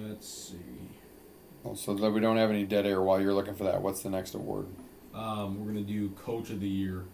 [0.04, 0.58] let's see.
[1.64, 3.82] Well, so that we don't have any dead air while you're looking for that.
[3.82, 4.68] What's the next award?
[5.14, 7.06] Um, we're gonna do Coach of the Year.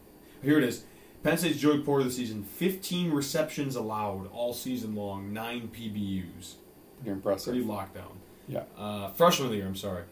[0.41, 0.83] Here it is.
[1.23, 6.55] Penn State's Joey Porter the season: 15 receptions allowed all season long, nine PBUs.
[6.97, 7.53] Pretty impressive.
[7.53, 8.13] Pretty lockdown.
[8.47, 8.63] Yeah.
[8.77, 9.67] Uh, freshman of the year.
[9.67, 10.03] I'm sorry.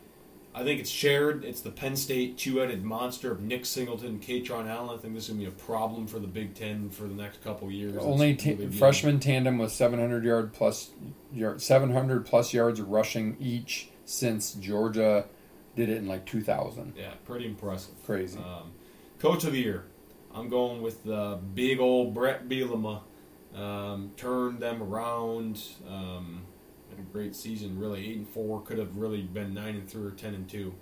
[0.54, 1.46] I think it's shared.
[1.46, 4.98] It's the Penn State two-headed monster of Nick Singleton, Kaytron Allen.
[4.98, 7.44] I think this is gonna be a problem for the Big Ten for the next
[7.44, 7.96] couple years.
[8.00, 10.90] Only ta- really freshman tandem with 700 yard plus
[11.32, 15.26] yard, 700 plus yards rushing each since Georgia
[15.76, 16.94] did it in like 2000.
[16.98, 17.94] Yeah, pretty impressive.
[18.06, 18.40] Crazy.
[18.40, 18.72] Um,
[19.20, 19.84] Coach of the year.
[20.40, 23.02] I'm going with the big old Bret Bielema.
[23.54, 25.62] Um, turned them around.
[25.88, 26.44] Um,
[26.90, 27.78] had a great season.
[27.78, 30.74] Really, eight and four could have really been nine and three or ten and two.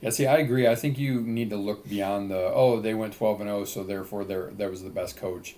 [0.00, 0.68] Yeah, see, I agree.
[0.68, 3.82] I think you need to look beyond the oh they went 12 and 0, so
[3.82, 5.56] therefore they're that was the best coach.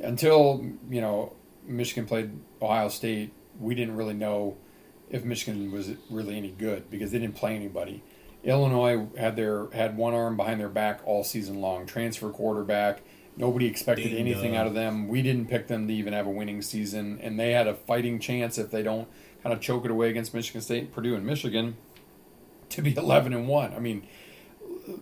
[0.00, 1.34] Until you know
[1.66, 4.56] Michigan played Ohio State, we didn't really know
[5.10, 8.02] if Michigan was really any good because they didn't play anybody.
[8.44, 11.86] Illinois had their had one arm behind their back all season long.
[11.86, 13.02] Transfer quarterback.
[13.36, 14.62] Nobody expected anything up.
[14.62, 15.08] out of them.
[15.08, 18.18] We didn't pick them to even have a winning season, and they had a fighting
[18.18, 19.08] chance if they don't
[19.42, 21.76] kind of choke it away against Michigan State, Purdue, and Michigan
[22.70, 23.74] to be 11 and 1.
[23.74, 24.06] I mean,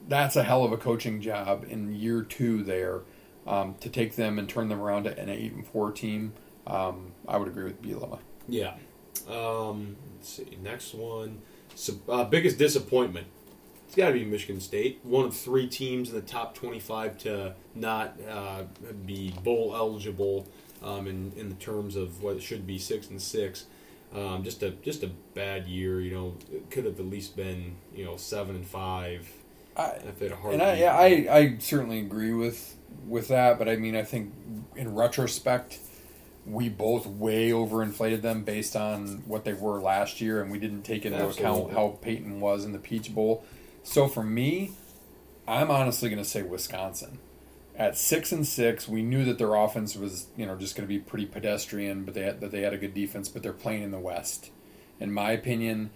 [0.07, 3.01] that's a hell of a coaching job in year two there
[3.47, 6.33] um, to take them and turn them around to an 8 and 4 team.
[6.67, 8.21] Um, I would agree with Bielema.
[8.49, 8.75] Yeah.
[9.29, 10.57] Um, let's see.
[10.63, 11.43] Next one.
[11.81, 13.27] So, uh, biggest disappointment.
[13.87, 15.01] It's got to be Michigan State.
[15.03, 18.65] One of three teams in the top 25 to not uh,
[19.07, 20.47] be bowl eligible
[20.83, 23.65] um, in, in the terms of what it should be six and six.
[24.15, 26.01] Um, just a just a bad year.
[26.01, 29.27] You know, it could have at least been you know seven and five.
[29.75, 32.77] I, If they had hard and I, yeah, I, I certainly agree with
[33.07, 34.35] with that, but I mean, I think
[34.77, 35.79] in retrospect,
[36.47, 40.83] we both way overinflated them based on what they were last year, and we didn't
[40.83, 43.45] take into account how Payton was in the Peach Bowl.
[43.83, 44.73] So for me,
[45.47, 47.19] I'm honestly going to say Wisconsin.
[47.77, 50.93] At six and six, we knew that their offense was, you know, just going to
[50.93, 53.29] be pretty pedestrian, but they had, that they had a good defense.
[53.29, 54.51] But they're playing in the West.
[54.99, 55.91] In my opinion,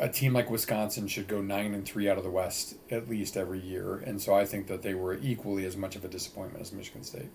[0.00, 3.36] a team like Wisconsin should go nine and three out of the West at least
[3.36, 6.62] every year, and so I think that they were equally as much of a disappointment
[6.62, 7.28] as Michigan State.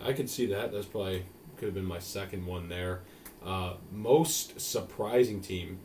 [0.00, 0.72] I could see that.
[0.72, 1.24] That's probably
[1.56, 3.00] could have been my second one there.
[3.44, 5.78] Uh, most surprising team,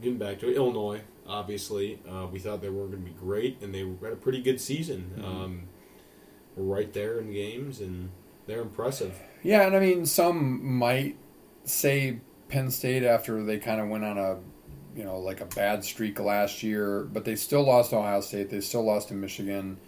[0.00, 1.00] getting back to it, Illinois.
[1.26, 4.42] Obviously, uh, we thought they were going to be great, and they had a pretty
[4.42, 5.12] good season.
[5.16, 5.24] Mhm.
[5.24, 5.62] Um,
[6.56, 8.10] were right there in games, and
[8.46, 9.18] they're impressive.
[9.42, 11.16] Yeah, and I mean, some might
[11.64, 12.18] say
[12.48, 14.38] Penn State after they kind of went on a,
[14.94, 18.50] you know, like a bad streak last year, but they still lost to Ohio State.
[18.50, 19.78] They still lost to Michigan.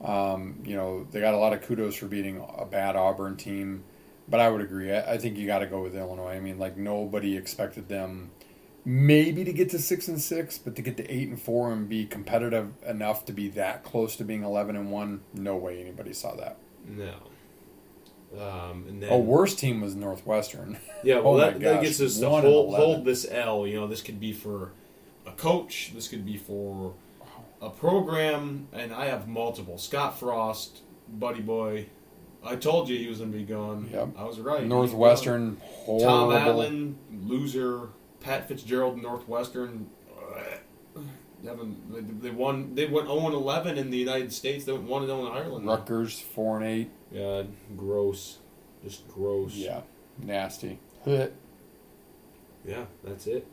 [0.00, 3.84] Um, you know, they got a lot of kudos for beating a bad Auburn team,
[4.28, 4.92] but I would agree.
[4.92, 6.36] I, I think you got to go with Illinois.
[6.36, 8.30] I mean, like nobody expected them
[8.84, 11.88] maybe to get to six and six, but to get to eight and four and
[11.88, 16.12] be competitive enough to be that close to being eleven and one, no way anybody
[16.12, 16.56] saw that.
[16.86, 17.14] No.
[18.32, 20.78] Um, and then A worst team was Northwestern.
[21.02, 23.66] Yeah, well, Oh that, that gets us to hold, hold this L.
[23.66, 24.70] You know, this could be for
[25.26, 25.92] a coach.
[25.94, 26.94] This could be for
[27.60, 29.78] a program, and I have multiple.
[29.78, 31.86] Scott Frost, Buddy Boy.
[32.42, 33.90] I told you he was going to be gone.
[33.92, 34.08] Yep.
[34.16, 34.64] I was right.
[34.66, 36.32] Northwestern, Tom.
[36.32, 37.88] Allen, loser.
[38.20, 39.88] Pat Fitzgerald, Northwestern.
[40.14, 41.00] uh,
[41.42, 41.50] They.
[41.90, 42.74] They, they won.
[42.74, 44.64] They went 0 11 in the United States.
[44.66, 45.66] They went 1 0 in Ireland.
[45.66, 46.90] Rutgers, four and eight.
[47.10, 47.44] Yeah,
[47.76, 48.38] gross.
[48.84, 49.52] Just gross.
[49.54, 49.80] Yeah,
[50.18, 50.78] nasty.
[51.04, 51.28] Huh.
[52.64, 53.46] Yeah, that's it.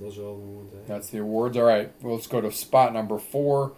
[0.00, 0.88] Those are all the ones I.
[0.88, 1.56] That's the awards.
[1.56, 3.72] All right, well, let's go to spot number four.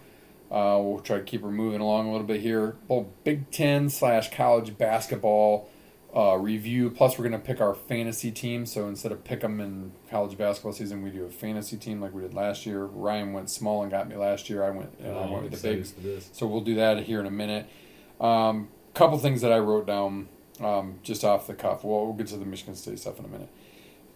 [0.51, 2.75] Uh, we'll try to keep her moving along a little bit here.
[2.87, 5.69] Well, Big Ten slash college basketball
[6.15, 6.89] uh, review.
[6.89, 8.65] Plus, we're going to pick our fantasy team.
[8.65, 12.15] So instead of pick them in college basketball season, we do a fantasy team like
[12.15, 12.83] we did last year.
[12.85, 14.63] Ryan went small and got me last year.
[14.63, 15.93] I went and I Oh, went with the bigs.
[16.33, 17.67] So we'll do that here in a minute.
[18.19, 20.27] Um, couple things that I wrote down
[20.59, 21.83] um, just off the cuff.
[21.83, 23.49] Well, we'll get to the Michigan State stuff in a minute.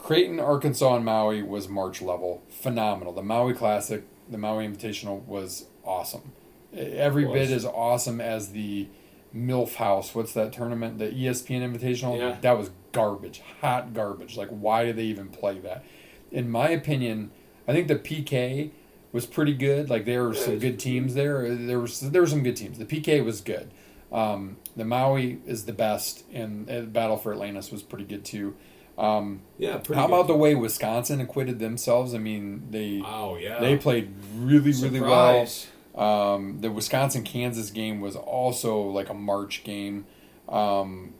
[0.03, 2.43] Creighton, Arkansas, and Maui was March level.
[2.49, 3.13] Phenomenal.
[3.13, 6.33] The Maui Classic, the Maui Invitational was awesome.
[6.75, 7.33] Every Was.
[7.33, 8.87] bit as awesome as the
[9.33, 10.13] MILF House.
[10.13, 10.99] What's that tournament?
[10.99, 12.19] The ESPN Invitational?
[12.19, 12.37] Yeah.
[12.41, 13.41] That was garbage.
[13.61, 14.35] Hot garbage.
[14.35, 15.85] Like, why did they even play that?
[16.33, 17.31] In my opinion,
[17.65, 18.71] I think the PK
[19.13, 19.89] was pretty good.
[19.89, 21.55] Like, there were some good teams there.
[21.55, 22.77] There was there were some good teams.
[22.77, 23.71] The PK was good.
[24.11, 28.55] Um, the Maui is the best, and uh, Battle for Atlantis was pretty good too.
[28.97, 29.99] Um, Yeah, pretty.
[29.99, 30.13] how good.
[30.13, 32.13] about the way Wisconsin acquitted themselves?
[32.13, 35.47] I mean, they Oh yeah, they played really really well.
[35.95, 40.05] Um, the Wisconsin Kansas game was also like a March game.
[40.49, 41.13] Um,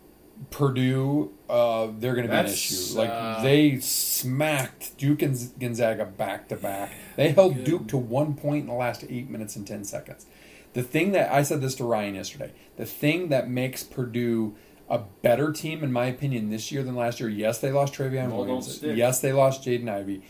[0.49, 2.97] Purdue, uh, they're going to be an issue.
[2.97, 6.91] Like uh, they smacked Duke and Gonzaga back to back.
[7.15, 10.25] They held Duke to one point in the last eight minutes and ten seconds.
[10.73, 12.51] The thing that I said this to Ryan yesterday.
[12.77, 14.55] The thing that makes Purdue
[14.93, 17.27] a better team, in my opinion, this year than last year.
[17.27, 18.83] Yes, they lost Trevion Ball Williams.
[18.83, 20.21] Yes, they lost Jaden Ivey.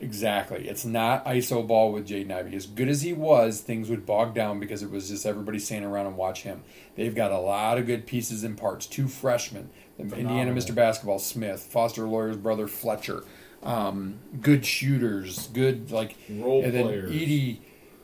[0.00, 0.68] Exactly.
[0.68, 2.54] It's not ISO ball with Jaden Ivey.
[2.54, 5.90] As good as he was, things would bog down because it was just everybody standing
[5.90, 6.62] around and watch him.
[6.94, 8.86] They've got a lot of good pieces and parts.
[8.86, 10.74] Two freshmen, the Indiana Mr.
[10.74, 13.24] Basketball Smith, Foster Loyer's brother Fletcher,
[13.64, 17.10] um, good shooters, good like Role and then players.
[17.10, 17.58] Edey,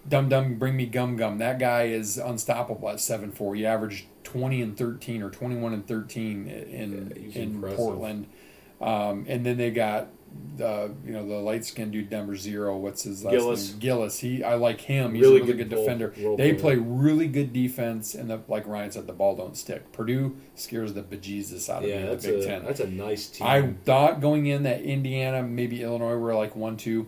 [0.09, 1.39] Dum Dum, bring me gum gum.
[1.39, 3.55] That guy is unstoppable at seven four.
[3.55, 7.77] He averaged twenty and thirteen or twenty one and thirteen in Yeah, in impressive.
[7.77, 8.27] Portland.
[8.81, 10.09] Um, and then they got
[10.57, 12.77] the you know the light skinned dude Denver Zero.
[12.77, 13.71] What's his last Gillis.
[13.73, 13.79] name?
[13.81, 14.19] Gillis.
[14.21, 15.15] He I like him.
[15.15, 16.15] He's Really a really good good, defender.
[16.19, 16.77] role they player.
[16.77, 19.93] play really good defense, and the, like Ryan said, the ball don't stick.
[19.93, 22.65] Purdue scares the bejesus out of me Yeah, in the Big a Ten.
[22.65, 23.47] that's a nice team.
[23.47, 27.07] I thought going in that Indiana, maybe Illinois were like one, two.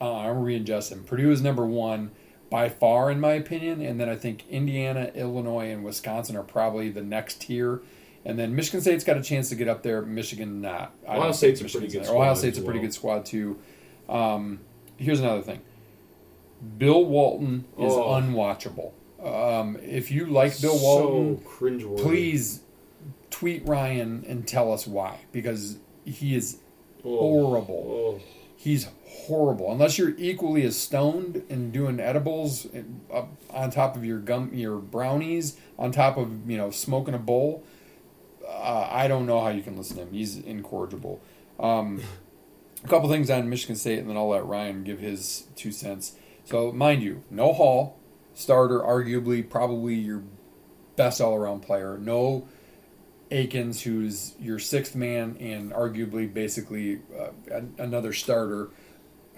[0.00, 1.02] Uh, I'm readjusting.
[1.04, 2.12] Purdue is number one
[2.50, 6.90] by far, in my opinion, and then I think Indiana, Illinois, and Wisconsin are probably
[6.90, 7.80] the next tier.
[8.24, 10.02] And then Michigan State's got a chance to get up there.
[10.02, 10.94] Michigan not.
[11.08, 12.14] I Ohio State's think a pretty good there.
[12.14, 13.58] Ohio squad State's a pretty good squad too.
[14.08, 14.60] Um,
[14.96, 15.60] here's another thing.
[16.78, 18.10] Bill Walton is Oh.
[18.20, 18.92] unwatchable.
[19.22, 22.00] Um, if you like Bill so Walton, cringeworthy.
[22.02, 22.60] please
[23.30, 26.58] tweet Ryan and tell us why because he is
[27.04, 28.18] Oh, horrible.
[28.18, 28.20] oh.
[28.56, 28.88] He's
[29.26, 29.70] horrible.
[29.72, 32.66] Unless you're equally as stoned and doing edibles
[33.12, 37.18] uh, on top of your gum, your brownies, on top of you know smoking a
[37.18, 37.64] bowl.
[38.46, 40.12] Uh, I don't know how you can listen to him.
[40.12, 41.20] He's incorrigible.
[41.60, 42.00] Um,
[42.82, 46.14] a couple things on Michigan State, and then I'll let Ryan give his two cents.
[46.44, 47.98] So, mind you, no Hall,
[48.34, 50.22] starter, arguably probably your
[50.96, 51.98] best all around player.
[51.98, 52.48] No
[53.30, 58.70] Akins, who's your sixth man and arguably basically uh, another starter.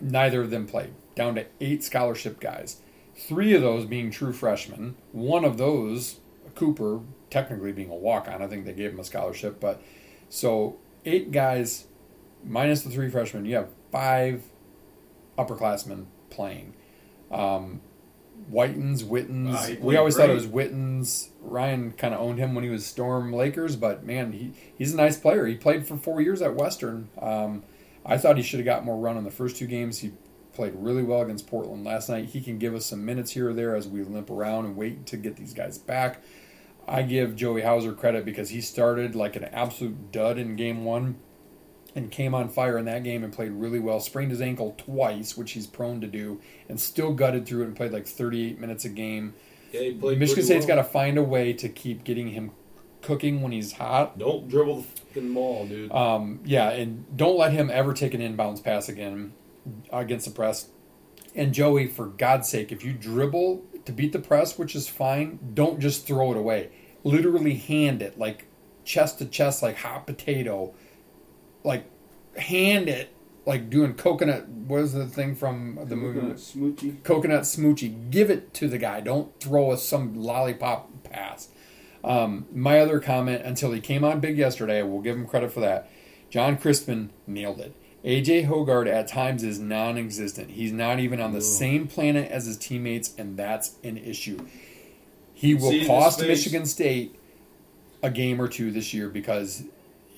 [0.00, 0.94] Neither of them played.
[1.14, 2.80] Down to eight scholarship guys.
[3.16, 4.96] Three of those being true freshmen.
[5.12, 6.20] One of those,
[6.54, 8.42] Cooper, technically being a walk on.
[8.42, 9.60] I think they gave him a scholarship.
[9.60, 9.82] But
[10.28, 11.86] so eight guys
[12.44, 13.44] minus the three freshmen.
[13.44, 14.44] You have five
[15.38, 16.74] upperclassmen playing.
[17.30, 17.80] Um,
[18.50, 19.66] Whitens, Wittens.
[19.66, 20.34] He we always thought it great.
[20.36, 21.30] was Wittens.
[21.40, 24.96] Ryan kind of owned him when he was Storm Lakers, but man, he, he's a
[24.96, 25.46] nice player.
[25.46, 27.10] He played for four years at Western.
[27.20, 27.64] Um,
[28.04, 29.98] I thought he should have got more run in the first two games.
[29.98, 30.12] He
[30.52, 32.26] played really well against Portland last night.
[32.26, 35.06] He can give us some minutes here or there as we limp around and wait
[35.06, 36.22] to get these guys back.
[36.88, 41.16] I give Joey Hauser credit because he started like an absolute dud in game one
[41.94, 44.00] and came on fire in that game and played really well.
[44.00, 47.76] Sprained his ankle twice, which he's prone to do, and still gutted through it and
[47.76, 49.34] played like 38 minutes a game.
[49.72, 50.76] Yeah, he played Michigan State's well.
[50.76, 52.52] got to find a way to keep getting him
[53.02, 54.18] cooking when he's hot.
[54.18, 55.92] Don't dribble the fucking ball, dude.
[55.92, 59.32] Um, yeah, and don't let him ever take an inbounds pass again
[59.92, 60.68] against the press.
[61.34, 65.38] And Joey, for God's sake, if you dribble to beat the press, which is fine,
[65.54, 66.70] don't just throw it away.
[67.04, 68.46] Literally hand it, like
[68.84, 70.74] chest to chest, like hot potato.
[71.62, 71.84] Like
[72.36, 73.14] hand it,
[73.46, 74.48] like doing coconut.
[74.48, 76.20] What is the thing from the movie?
[76.20, 77.02] Smoochy.
[77.04, 78.10] coconut smoochie.
[78.10, 79.00] Give it to the guy.
[79.00, 81.48] Don't throw us some lollipop pass.
[82.02, 85.52] Um, my other comment until he came on big yesterday, I will give him credit
[85.52, 85.90] for that.
[86.30, 87.74] John Crispin nailed it.
[88.04, 90.50] AJ Hoggard at times is non existent.
[90.50, 94.46] He's not even on the same planet as his teammates, and that's an issue.
[95.34, 96.20] He will See cost?
[96.20, 97.16] Michigan State
[98.02, 99.64] a game or two this year because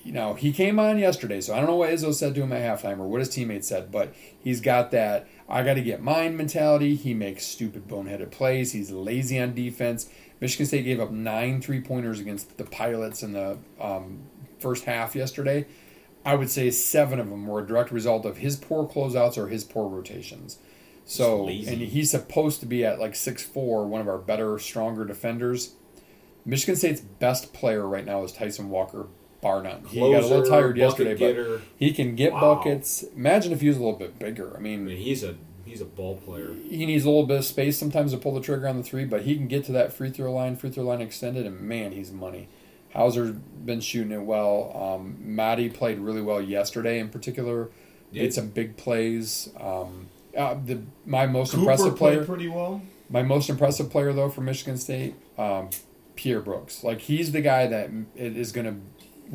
[0.03, 2.51] you know, he came on yesterday, so I don't know what Izzo said to him
[2.51, 6.01] at halftime or what his teammates said, but he's got that I got to get
[6.01, 6.95] mine mentality.
[6.95, 8.71] He makes stupid, boneheaded plays.
[8.71, 10.09] He's lazy on defense.
[10.43, 14.23] Michigan State gave up nine three pointers against the Pilots in the um,
[14.59, 15.65] first half yesterday.
[16.25, 19.47] I would say seven of them were a direct result of his poor closeouts or
[19.47, 20.57] his poor rotations.
[21.05, 25.05] So, and he's supposed to be at like six four, one of our better, stronger
[25.05, 25.75] defenders.
[26.43, 29.07] Michigan State's best player right now is Tyson Walker,
[29.39, 29.85] bar none.
[29.85, 31.59] He got a little tired yesterday, getter.
[31.59, 32.55] but he can get Wow.
[32.55, 33.03] buckets.
[33.15, 34.51] Imagine if he was a little bit bigger.
[34.55, 35.35] I I mean, mean, he's a
[35.73, 36.53] he's a ball player.
[36.69, 39.05] he needs a little bit of space sometimes to pull the trigger on the three,
[39.05, 41.91] but he can get to that free throw line, free throw line extended, and man,
[41.91, 42.47] he's money.
[42.93, 44.71] Hauser's been shooting it well.
[44.75, 47.69] Um, Mady played really well yesterday, in particular.
[48.11, 48.21] Did.
[48.21, 49.49] Made some big plays.
[49.59, 50.07] Um,
[50.37, 52.83] uh, the my most Cooper impressive played player, pretty well.
[53.09, 55.71] my most impressive player though for Michigan State, um,
[56.15, 56.83] Pierre Brooks.
[56.83, 58.75] Like he's the guy that is going to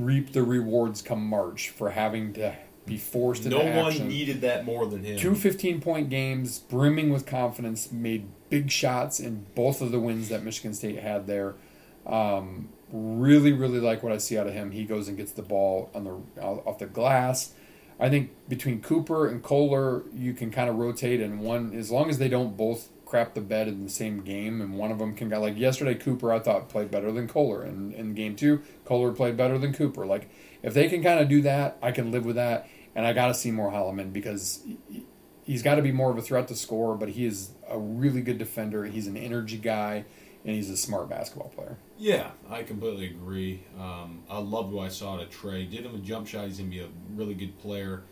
[0.01, 2.55] reap the rewards come March for having to
[2.89, 3.74] be forced into No action.
[3.74, 5.18] No one needed that more than him.
[5.18, 10.28] Two 15 point games, brimming with confidence, made big shots in both of the wins
[10.28, 11.55] that Michigan State had there.
[12.07, 14.70] Um, really, really like what I see out of him.
[14.70, 17.53] He goes and gets the ball on the off the glass.
[18.01, 22.09] I think between Cooper and Kohler, you can kind of rotate, and one as long
[22.09, 25.14] as they don't both crap the bed in the same game, and one of them
[25.14, 25.95] can go like yesterday.
[25.95, 29.72] Cooper I thought played better than Kohler, and in game two, Kohler played better than
[29.72, 30.07] Cooper.
[30.07, 30.28] Like
[30.62, 32.68] if they can kind of do that, I can live with that.
[32.99, 35.05] And I got to see more Holloman because he-
[35.44, 38.20] he's got to be more of a threat to score, but he is a really
[38.22, 38.86] good defender.
[38.86, 40.05] He's an energy guy,
[40.44, 41.76] and he's a smart basketball player.
[41.96, 43.62] Yeah, I completely agree.
[43.78, 45.64] Um, I loved what I saw at Tre.
[45.64, 46.49] Did him a jump shot.
[46.49, 48.03] He's gonna be a really good player.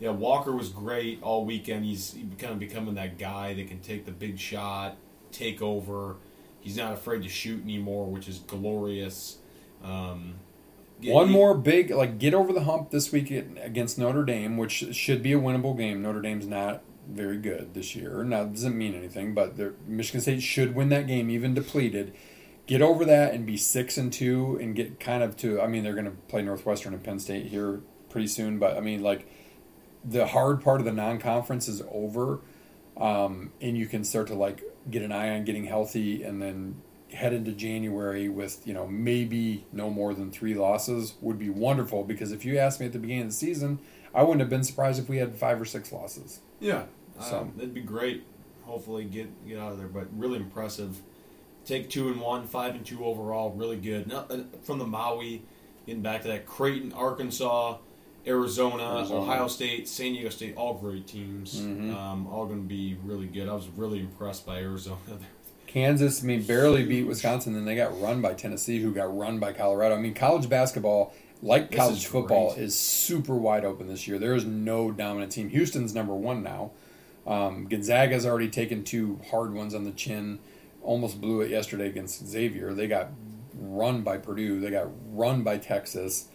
[0.00, 1.86] Yeah, Walker was great all weekend.
[1.86, 4.98] He's kind of becoming that guy that can take the big shot,
[5.32, 6.16] take over.
[6.60, 9.38] He's not afraid to shoot anymore, which is glorious.
[9.82, 10.34] Um,
[11.00, 14.94] yeah, One more big, like, get over the hump this week against Notre Dame, which
[14.94, 16.02] should be a winnable game.
[16.02, 18.24] Notre Dame's not very good this year.
[18.24, 22.14] Now, it doesn't mean anything, but Michigan State should win that game, even depleted.
[22.66, 25.60] Get over that and be six and two, and get kind of to.
[25.60, 28.80] I mean, they're going to play Northwestern and Penn State here pretty soon, but I
[28.80, 29.28] mean, like,
[30.08, 32.40] the hard part of the non-conference is over,
[32.96, 36.80] um, and you can start to like get an eye on getting healthy, and then
[37.12, 42.04] head into January with you know maybe no more than three losses would be wonderful.
[42.04, 43.78] Because if you asked me at the beginning of the season,
[44.14, 46.40] I wouldn't have been surprised if we had five or six losses.
[46.60, 46.84] Yeah,
[47.20, 48.24] So- um, that'd be great.
[48.64, 49.86] Hopefully, get get out of there.
[49.88, 51.00] But really impressive.
[51.64, 53.50] Take two and one, five and two overall.
[53.50, 54.06] Really good.
[54.06, 55.42] Now, uh, from the Maui,
[55.84, 57.78] getting back to that Creighton, Arkansas,
[58.26, 59.20] Arizona, Arizona.
[59.20, 61.60] Ohio State, San Diego State, all great teams.
[61.60, 61.94] Mhm.
[61.94, 63.48] Um, all going to be really good.
[63.48, 64.96] I was really impressed by Arizona.
[65.76, 69.38] Kansas, I mean, barely beat Wisconsin, then they got run by Tennessee, who got run
[69.38, 69.94] by Colorado.
[69.94, 71.12] I mean, college basketball,
[71.42, 72.64] like This college is football, great.
[72.64, 74.18] is super wide open this year.
[74.18, 75.50] There is no dominant team.
[75.50, 76.70] Houston's number one now.
[77.26, 80.38] Um, Gonzaga's already taken two hard ones on the chin.
[80.80, 82.72] Almost blew it yesterday against Xavier.
[82.72, 83.10] They got
[83.54, 84.58] run by Purdue.
[84.60, 86.28] They got run by Texas.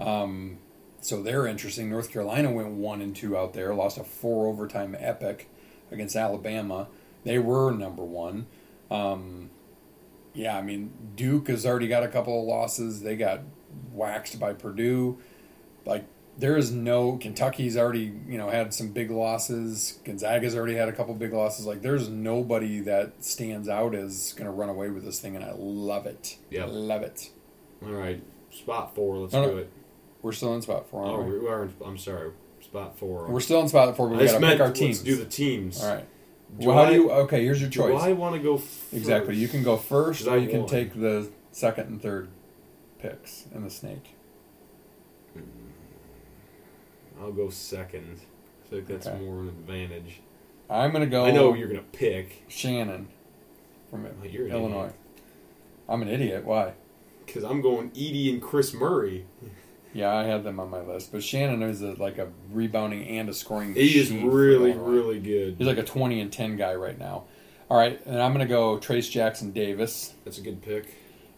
[0.00, 0.58] Um,
[1.00, 1.88] so they're interesting.
[1.90, 5.48] North Carolina went one and two out there, lost a four overtime epic
[5.92, 6.88] against Alabama.
[7.22, 8.48] They were number one.
[8.90, 9.50] Um,
[10.34, 13.02] yeah, I mean Duke has already got a couple of losses.
[13.02, 13.40] They got
[13.92, 15.18] waxed by Purdue.
[15.84, 16.04] Like
[16.38, 19.98] there is no Kentucky's already you know had some big losses.
[20.04, 21.66] Gonzaga's already had a couple big losses.
[21.66, 25.44] Like there's nobody that stands out as going to run away with this thing, and
[25.44, 26.36] I love it.
[26.50, 26.68] Yep.
[26.70, 27.30] love it.
[27.84, 29.18] all right, spot four.
[29.18, 29.50] Let's No, no.
[29.52, 29.72] do it.
[30.22, 31.04] We're still in spot four.
[31.04, 31.38] Oh, Aren't we?
[31.38, 31.62] we are.
[31.64, 32.30] In, I'm sorry,
[32.60, 33.26] spot four.
[33.28, 34.08] We're still in spot four.
[34.08, 34.98] But I we got to pick our let's teams.
[35.00, 35.82] do the teams.
[35.82, 36.06] All right.
[36.58, 37.10] Do well, how I- do you?
[37.10, 38.02] Okay, here's your Do choice.
[38.02, 38.92] I want to go first?
[38.92, 39.36] Exactly.
[39.36, 42.28] You can go first, or you can take the second and third
[42.98, 44.14] picks in the snake.
[45.32, 45.40] Hmm.
[47.20, 48.20] I'll go second.
[48.66, 49.18] I think that's Okay.
[49.18, 50.20] more an advantage.
[50.68, 51.24] I'm gonna go.
[51.24, 53.08] I know you're gonna pick Shannon
[53.90, 54.92] from Oh, Illinois.
[55.88, 56.44] I'm an idiot.
[56.44, 56.74] Why?
[57.26, 59.24] because I'm going Edey and Kris Murray.
[59.92, 63.28] Yeah, I had them on my list, but Shannon is a, like a rebounding and
[63.28, 63.74] a scoring.
[63.74, 65.56] He is really, really good.
[65.58, 67.24] He's like a 20 and 10 guy right now.
[67.68, 70.94] All right, and I'm gonna go Trayce Jackson Davis, That's a good pick.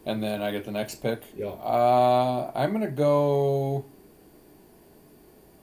[0.06, 1.22] and then I get the next pick.
[1.36, 1.46] Yeah.
[1.48, 3.84] Uh, I'm gonna go.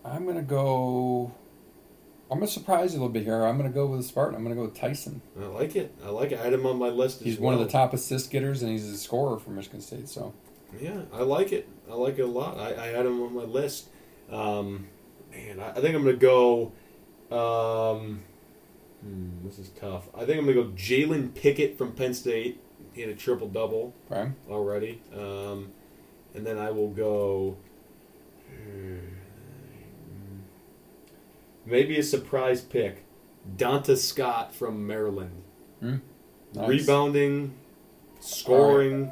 [0.06, 1.32] I'm gonna go.
[2.32, 3.44] I'm gonna surprise you a little bit here.
[3.44, 4.36] I'm gonna go with Spartan.
[4.36, 5.22] I'm gonna go with Tyson.
[5.40, 5.94] I like it.
[6.06, 6.40] I like it.
[6.40, 7.22] I had him on my list.
[7.22, 10.08] He's as one of the top assist getters, and he's a scorer for Michigan State.
[10.08, 10.34] So
[10.80, 11.68] Yeah, I like it.
[11.90, 12.58] I like it a lot.
[12.58, 13.90] I, I had him on my list.
[14.32, 14.88] Um,
[15.32, 16.72] man, I, I think I'm gonna go.
[17.32, 18.22] Um,
[19.02, 20.08] hmm, this is tough.
[20.16, 22.62] I think I'm gonna go Jalen Pickett from Penn State.
[22.94, 25.02] He had a triple double okay, already.
[25.16, 25.72] Um,
[26.34, 27.58] and then I will go.
[31.66, 33.06] Maybe a surprise pick.
[33.56, 35.44] Donta Scott from Maryland.
[35.80, 35.98] Hmm,
[36.54, 36.68] nice.
[36.68, 37.54] Rebounding,
[38.20, 39.12] scoring.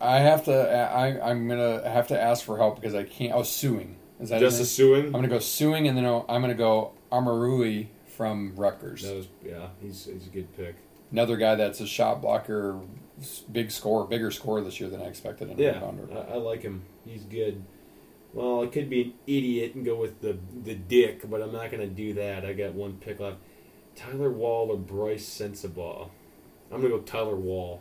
[0.00, 0.52] I have to.
[0.52, 3.32] I I'm gonna have to ask for help because I can't.
[3.32, 3.94] I was Sueing.
[4.20, 5.06] Is that Justice Sueing.
[5.06, 9.02] I'm gonna go Sueing, and then I'm gonna go Omoruyi from Rutgers.
[9.02, 9.68] That was yeah.
[9.80, 10.76] He's he's a good pick.
[11.10, 12.78] Another guy that's a shot blocker,
[13.50, 15.50] big scorer, bigger scorer this year than I expected.
[15.50, 15.80] In Yeah.
[16.12, 16.82] I, I like him.
[17.06, 17.64] He's good.
[18.34, 21.70] Well, I could be an idiot and go with the the dick, but I'm not
[21.70, 22.44] gonna do that.
[22.44, 23.38] I got one pick left.
[23.96, 26.10] Tyler Wahl or Brice Sensabaugh.
[26.70, 27.80] I'm gonna go Tyler Wahl.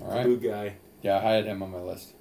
[0.00, 0.24] All right.
[0.24, 0.76] Blue guy.
[1.04, 2.14] Yeah, I had him on my list.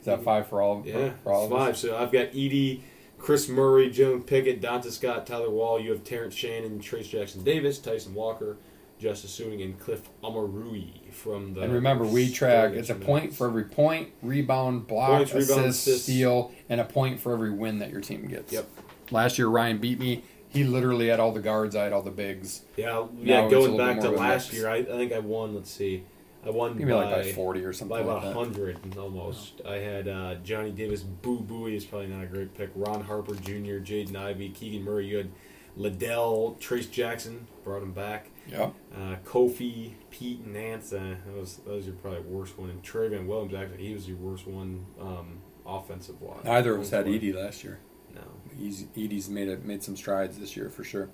[0.00, 0.82] Is that five for all?
[0.84, 1.66] Yeah, for all it's of us?
[1.66, 1.76] five.
[1.76, 2.80] So I've got Edey,
[3.18, 5.78] Kris Murray, Jalen Pickett, Donta Scott, Tyler Wahl.
[5.78, 8.56] You have Terrence Shannon, Trayce Jackson Davis, Tyson Walker,
[8.98, 11.60] Justice Sueing, and Cliff Omoruyi from the.
[11.60, 12.72] And remember, we track.
[12.72, 16.02] It's a point for every point, rebound, block, Points, assist, rebound, assist.
[16.04, 18.54] steal, and a point for every win that your team gets.
[18.54, 18.66] Yep.
[19.10, 20.24] Last year, Ryan beat me.
[20.48, 21.76] He literally had all the guards.
[21.76, 22.62] I had all the bigs.
[22.78, 23.48] Yeah, yeah.
[23.50, 25.54] Going back to more of a last year, I, I think I won.
[25.54, 26.04] Let's see.
[26.44, 29.60] I won maybe by, like by forty or something by about like hundred almost.
[29.66, 32.70] I had uh, Johnny Davis, Boo Buie is probably not a great pick.
[32.74, 35.06] Ron Harper Jr., Jaden Ivey, Keegan Murray.
[35.06, 35.30] You had
[35.76, 38.30] Liddell, Trayce Jackson brought him back.
[38.46, 40.92] Yeah, Uh, Kofi, Pete, Nance.
[40.92, 42.70] Uh, that was that was your probably worst one.
[42.70, 46.44] And Trevion Williams actually he was your worst one um, offensive wise.
[46.44, 47.78] neither of us had Edey last year.
[48.14, 48.22] No.
[48.58, 51.10] He's, Edey's made it made some strides this year for sure.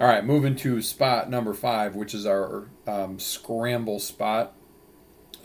[0.00, 4.52] All right, moving to spot number five, which is our um, scramble spot.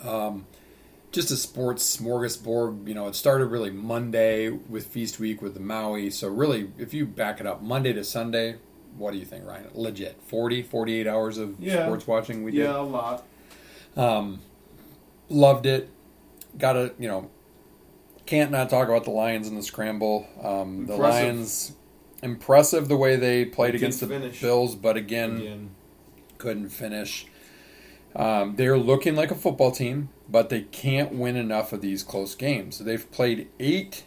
[0.03, 0.45] Um,
[1.11, 2.87] just a sports smorgasbord.
[2.87, 6.11] You know, it started really Monday with Feast Week with the Maui.
[6.11, 8.57] So really, if you back it up, Monday to Sunday,
[8.95, 9.69] what do you think, Ryan?
[9.73, 11.85] Legit, 40, 48 hours of Yeah.
[11.85, 12.59] sports watching we did.
[12.59, 13.25] Yeah, a lot.
[13.97, 14.39] Um,
[15.29, 15.89] loved it.
[16.59, 17.31] Got to, you know,
[18.27, 20.27] can't not talk about the Lions in the scramble.
[20.43, 21.73] Um, the Lions,
[22.23, 24.41] impressive the way they played against the finish.
[24.41, 25.69] Bills, but again, Again.
[26.37, 27.27] couldn't finish.
[28.15, 32.35] Um, they're looking like a football team, but they can't win enough of these close
[32.35, 32.79] games.
[32.79, 34.03] They've played eight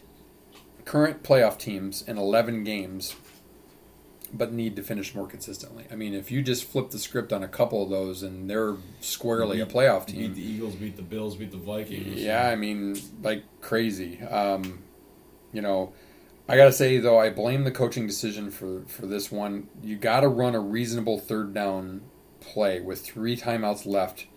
[0.85, 3.15] current playoff teams in 11 games,
[4.33, 5.85] but need to finish more consistently.
[5.91, 8.75] I mean, if you just flip the script on a couple of those and they're
[9.01, 12.21] squarely a Beat- playoff Beat the Eagles, beat the Bills, beat the Vikings.
[12.21, 14.21] yeah, I mean, like crazy.
[14.21, 14.83] Um,
[15.51, 15.91] you know,
[16.49, 19.67] I gotta say though, I blame the coaching decision for for this one.
[19.83, 22.01] You got to run a reasonable third down
[22.39, 24.27] play with three timeouts left,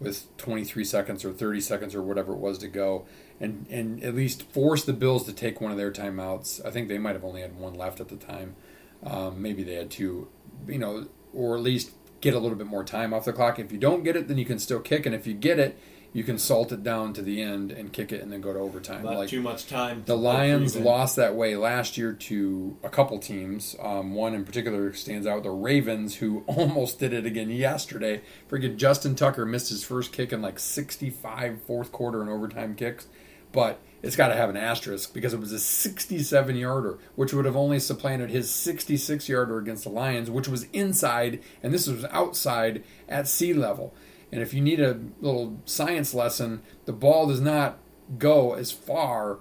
[0.00, 3.06] with 23 seconds or 30 seconds or whatever it was to go,
[3.38, 6.64] and and at least force the Bills to take one of their timeouts.
[6.66, 8.56] I think they might have only had one left at the time.
[9.04, 10.28] Um, maybe they had two.
[10.66, 13.60] You know, or at least get a little bit more time off the clock.
[13.60, 15.78] If you don't get it, then you can still kick, and if you get it,
[16.12, 18.58] you can salt it down to the end and kick it and then go to
[18.58, 19.04] overtime.
[19.04, 20.02] Not like too much time.
[20.06, 23.76] the Lions lost that way last year to a couple teams.
[23.80, 28.22] Um, one in particular stands out: the Ravens, who almost did it again yesterday.
[28.48, 33.06] Forget Justin Tucker missed his first kick in like 65 fourth quarter and overtime kicks,
[33.52, 37.44] but it's got to have an asterisk because it was a 67 yarder, which would
[37.44, 42.04] have only supplanted his 66 yarder against the Lions, which was inside, and this was
[42.06, 43.94] outside at sea level.
[44.32, 47.78] And if you need a little science lesson, the ball does not
[48.18, 49.38] go as far.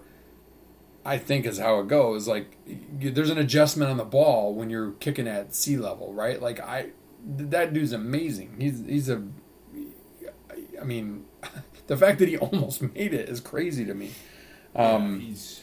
[1.06, 2.28] I think is how it goes.
[2.28, 2.58] Like
[2.92, 6.42] there's an adjustment on the ball when you're kicking at sea level, right?
[6.42, 6.90] Like I,
[7.26, 8.56] that dude's amazing.
[8.60, 9.24] He's he's a.
[10.80, 11.26] I mean,
[11.88, 14.12] the fact that he almost made it is crazy to me.
[14.76, 15.62] Um, yeah, he's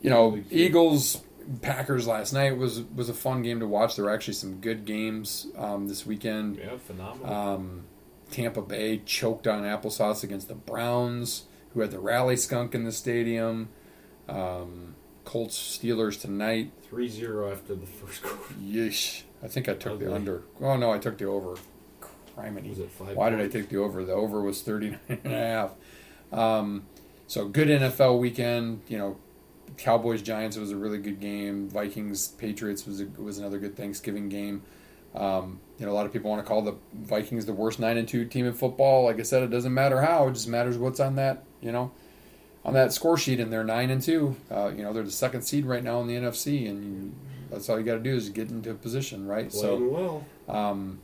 [0.00, 0.42] you know.
[0.50, 1.22] Eagles
[1.60, 3.96] Packers last night was was a fun game to watch.
[3.96, 6.56] There were actually some good games um, this weekend.
[6.56, 7.32] Yeah, phenomenal.
[7.32, 7.84] Um,
[8.32, 12.92] Tampa Bay choked on applesauce against the Browns, who had the rally skunk in the
[12.92, 13.68] stadium.
[14.28, 16.72] Um, Colts Steelers tonight.
[16.90, 18.54] 3-0 after the first quarter.
[18.54, 19.22] Yeesh.
[19.42, 20.42] I think I took the under.
[20.60, 21.56] Oh no, I took the over.
[22.36, 22.70] Criminy.
[22.70, 24.04] Was it five Why did I take the over?
[24.04, 25.70] The over was 39 and a half.
[26.32, 26.86] Um,
[27.26, 28.82] so good NFL weekend.
[28.88, 29.16] You know,
[29.76, 31.68] Cowboys Giants it was a really good game.
[31.68, 34.62] Vikings Patriots was a, was another good Thanksgiving game.
[35.14, 37.96] Um, you know, a lot of people want to call the Vikings the worst nine
[37.96, 39.02] and two team in football.
[39.02, 41.42] Like I said, it doesn't matter how; it just matters what's on that.
[41.60, 41.90] You know,
[42.64, 44.36] on that score sheet, and they're nine and two.
[44.48, 47.12] Uh, you know, they're the second seed right now in the NFC, and you,
[47.50, 49.50] that's all you got to do is get into a position, right?
[49.50, 50.24] Playing well.
[50.48, 51.00] Um,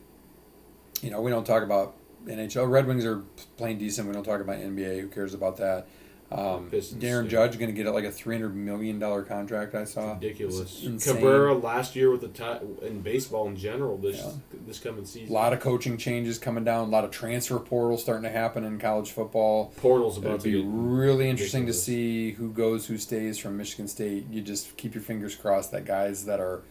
[1.01, 2.71] you know, we don't talk about NHL.
[2.71, 3.21] Red Wings are
[3.57, 4.07] playing decent.
[4.07, 5.01] We don't talk about NBA.
[5.01, 5.89] Who cares about that?
[6.31, 7.29] Um, Pistons, Darren yeah.
[7.31, 9.73] Judge going to get like a three hundred million dollar contract.
[9.73, 10.85] I saw Ridiculous.
[11.03, 14.31] Cabrera last year with the tie in baseball in general this Yeah.
[14.67, 15.29] this coming season.
[15.29, 16.87] A lot of coaching changes coming down.
[16.87, 19.73] A lot of transfer portals starting to happen in college football.
[19.77, 23.87] Portal's about It'd to be really interesting to see who goes, who stays from Michigan
[23.87, 24.25] State.
[24.29, 26.61] You just keep your fingers crossed that guys that are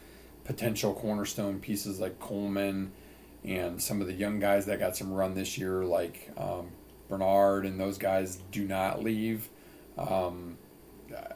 [0.45, 2.93] potential cornerstone pieces like Coleman
[3.45, 6.69] and some of the young guys that got some run this year, like um,
[7.09, 9.49] Bernard and those guys, do not leave.
[9.97, 10.59] Um,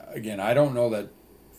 [0.08, 1.08] again, I don't know that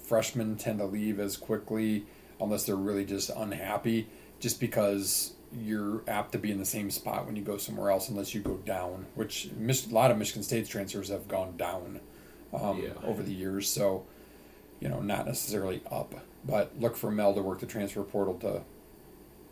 [0.03, 2.06] freshmen tend to leave as quickly
[2.40, 4.07] unless they're really just unhappy,
[4.40, 8.10] just because you're apt to be in the same spot when you go somewhere else
[8.10, 11.99] unless you go down, which a lot of Michigan State's transfers have gone down
[12.53, 12.90] um, Yeah.
[13.03, 13.69] over the years.
[13.69, 14.06] So,
[14.80, 16.14] you know, not necessarily up,
[16.45, 18.61] but look for Mel to work the transfer portal to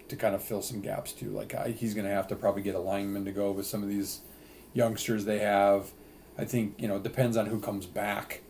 [0.10, 1.30] to kind of fill some gaps too.
[1.30, 3.82] Like I, he's going to have to probably get a lineman to go with some
[3.82, 4.20] of these
[4.74, 5.92] youngsters they have.
[6.38, 8.42] I think you know it depends on who comes back.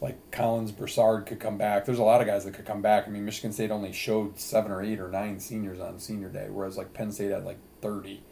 [0.00, 1.86] Like Collins, Broussard could come back.
[1.86, 3.06] There's a lot of guys that could come back.
[3.06, 6.48] I mean, Michigan State only showed seven or eight or nine seniors on senior day,
[6.50, 8.22] whereas like Penn State had like thirty.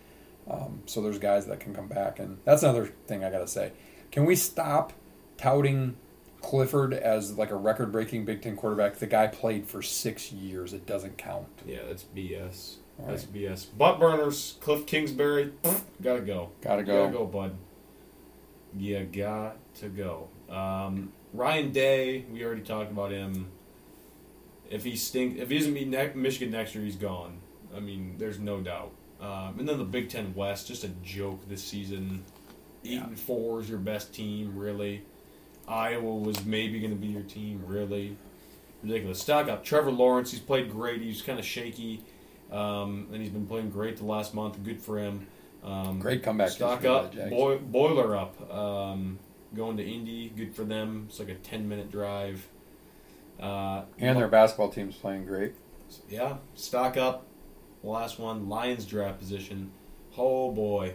[0.51, 3.73] Um, so there's guys that can come back, and that's another thing I gotta say.
[4.11, 4.93] Can we stop
[5.39, 5.97] touting
[6.43, 8.97] Clifford as like a record-breaking Big Ten quarterback?
[8.97, 10.73] The guy played for six years.
[10.73, 11.47] It doesn't count.
[11.65, 12.77] Yeah, that's BS.
[13.07, 13.35] That's right.
[13.35, 13.67] BS.
[13.77, 15.53] Butt burners, Cliff Kingsbury,
[16.03, 16.51] gotta go.
[16.61, 17.05] Gotta go.
[17.07, 17.57] Gotta go, bud.
[18.77, 20.29] You got to go.
[20.49, 23.51] Um, Ryan Day, we already talked about him.
[24.71, 27.39] If he stink, if he doesn't beat ne- Michigan next year, he's gone.
[27.77, 28.93] I mean, there's no doubt.
[29.21, 32.25] Um, and then the Big Ten West, just a joke this season.
[32.85, 33.05] Eight Yeah.
[33.07, 35.03] and four is your best team, really.
[35.69, 38.17] Iowa was maybe going to be your team, really.
[38.83, 39.21] Ridiculous.
[39.21, 39.65] Stock up.
[39.65, 41.01] Trevor Lawrence, he's played great.
[41.03, 42.03] He's kind of shaky,
[42.53, 44.63] um, and he's been playing great the last month.
[44.63, 45.27] Good for him.
[45.65, 47.15] Um, Great comeback Stock up.
[47.31, 48.53] boiler up.
[48.53, 49.19] Um,
[49.55, 51.07] going to Indy, good for them.
[51.09, 52.47] It's like a ten minute drive.
[53.41, 55.55] Uh, And their basketball team's playing great.
[56.09, 57.27] yeah, stock up.
[57.85, 59.71] Last one, Lions draft position.
[60.17, 60.95] Oh boy,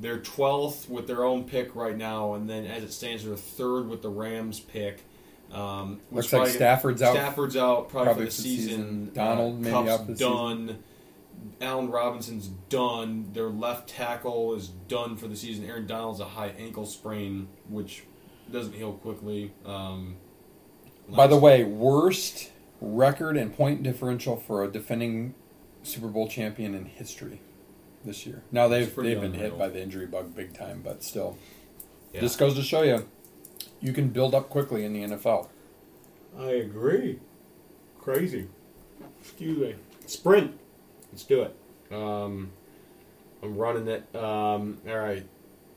[0.00, 3.88] they're twelfth with their own pick right now, and then as it stands, they're third
[3.88, 5.04] with the Rams pick.
[5.52, 7.14] Um, Looks like Stafford's out.
[7.14, 8.68] Stafford's out probably, probably for the season.
[8.68, 9.10] season.
[9.14, 10.32] Donald uh, maybe Kupp's out for the season.
[10.66, 10.78] done.
[11.60, 13.30] Allen Robinson's done.
[13.32, 15.64] Their left tackle is done for the season.
[15.68, 18.04] Aaron Donald's a high ankle sprain, which
[18.50, 19.52] doesn't heal quickly.
[19.66, 20.16] Um,
[21.08, 22.50] By the way, worst
[22.80, 25.34] record and point differential for a defending
[25.82, 27.40] Super Bowl champion in history
[28.04, 28.42] this year.
[28.52, 31.36] Now they've they've been hit by the injury bug big time, but still,
[32.12, 32.20] Yeah.
[32.20, 33.08] this goes to show you
[33.82, 35.48] you can build up quickly in the NFL.
[36.38, 37.18] I agree.
[38.00, 38.48] Crazy.
[39.20, 39.74] Excuse me.
[40.06, 40.58] Sprint.
[41.12, 41.54] Let's do it.
[41.94, 42.50] Um,
[43.42, 44.04] I'm running it.
[44.16, 45.26] Um, all right.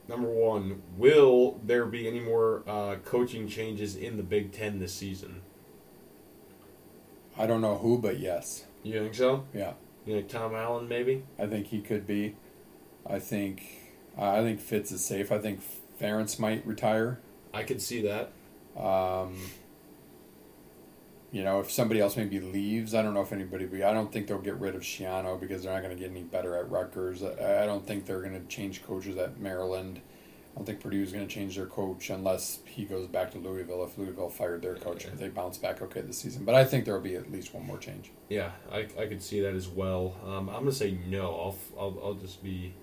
[0.07, 4.93] Number one, will there be any more uh, coaching changes in the Big Ten this
[4.93, 5.41] season?
[7.37, 9.45] I don't know who, but yes, You think so?
[9.53, 9.73] yeah,
[10.05, 11.23] You think Tom Allen maybe?
[11.39, 12.35] I think he could be.
[13.05, 13.65] I think
[14.17, 15.31] I think Fitz is safe.
[15.31, 15.59] I think
[15.99, 17.19] Ferentz might retire.
[17.55, 18.31] I could see that.
[18.77, 19.37] Um,
[21.31, 23.65] you know, if somebody else maybe leaves, I don't know if anybody.
[23.65, 26.11] Be, I don't think they'll get rid of Schiano because they're not going to get
[26.11, 27.23] any better at Rutgers.
[27.23, 30.01] I, I don't think they're going to change coaches at Maryland.
[30.53, 33.83] I don't think Purdue's going to change their coach unless he goes back to Louisville.
[33.83, 36.85] If Louisville fired their coach, if they bounce back okay this season, but I think
[36.85, 38.11] there will be at least one more change.
[38.29, 40.15] Yeah, I, I could see that as well.
[40.25, 41.25] Um, I'm gonna say no.
[41.27, 42.73] I'll, I'll I'll just be,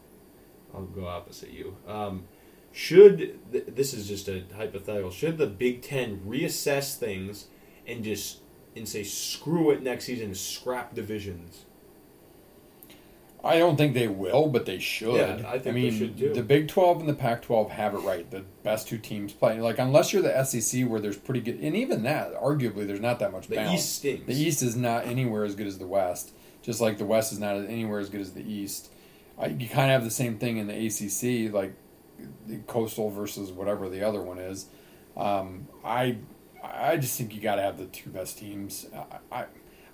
[0.74, 1.74] I'll go opposite you.
[1.89, 2.24] Um,
[2.73, 5.11] should this is just a hypothetical?
[5.11, 7.47] Should the Big Ten reassess things
[7.86, 8.39] and just
[8.74, 11.66] and say screw it next season, and scrap divisions?
[13.44, 15.16] I don't think they will, but they should.
[15.16, 16.32] Yeah, I think they mean, should too.
[16.32, 18.31] The Big Twelve and the Pac twelve have it right.
[18.31, 19.61] The best two teams play.
[19.61, 23.19] Like unless you're the SEC, where there's pretty good, and even that, arguably, there's not
[23.19, 23.81] that much The balance.
[23.81, 24.27] East stinks.
[24.27, 26.32] The East is not anywhere as good as the West.
[26.62, 28.93] Just like the West is not anywhere as good as the East.
[29.36, 31.74] I, you kind of have the same thing in the ACC, like
[32.47, 34.66] the Coastal versus whatever the other one is.
[35.16, 36.16] Um, I
[36.62, 38.86] I just think you got to have the two best teams.
[39.31, 39.44] I, I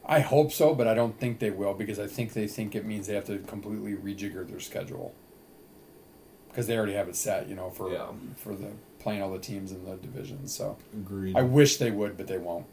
[0.07, 2.85] I hope so, but I don't think they will because I think they think it
[2.87, 5.15] means they have to completely rejigger their schedule
[6.49, 8.09] because they already have it set, you know, for Yeah.
[8.37, 8.69] for the
[8.99, 10.47] playing all the teams in the division.
[10.49, 11.37] So Agreed.
[11.37, 12.67] I wish they would, but they won't.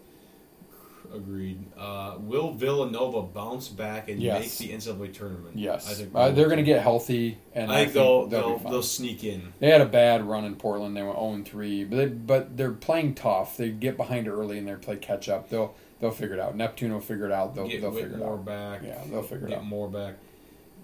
[1.14, 1.66] Agreed.
[1.78, 4.60] Uh, will Villanova bounce back and Yes.
[4.60, 5.58] make the NCAA tournament?
[5.58, 8.42] Yes, I think uh, they they're going to get healthy, and I think they'll they'll,
[8.42, 8.72] they'll, be fine.
[8.72, 9.54] they'll sneak in.
[9.60, 10.96] They had a bad run in Portland.
[10.96, 13.58] They went 0 3, but they, but they're playing tough.
[13.58, 15.50] They get behind early and they play catch up.
[15.50, 16.56] They'll they'll figure it out.
[16.56, 17.56] Neptune will figure it out.
[17.56, 18.46] They'll get they'll figure it out.
[18.46, 18.82] back.
[18.84, 19.66] Yeah, they'll figure it out.
[19.66, 20.16] more back.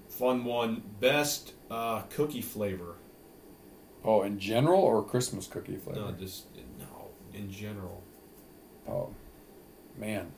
[0.09, 0.83] Fun one.
[0.99, 2.95] Best uh, cookie flavor.
[4.03, 5.99] Oh, in general or Christmas cookie flavor?
[5.99, 6.45] No, just
[6.79, 7.09] no.
[7.33, 8.03] In general.
[8.87, 9.09] Oh,
[10.01, 10.31] man.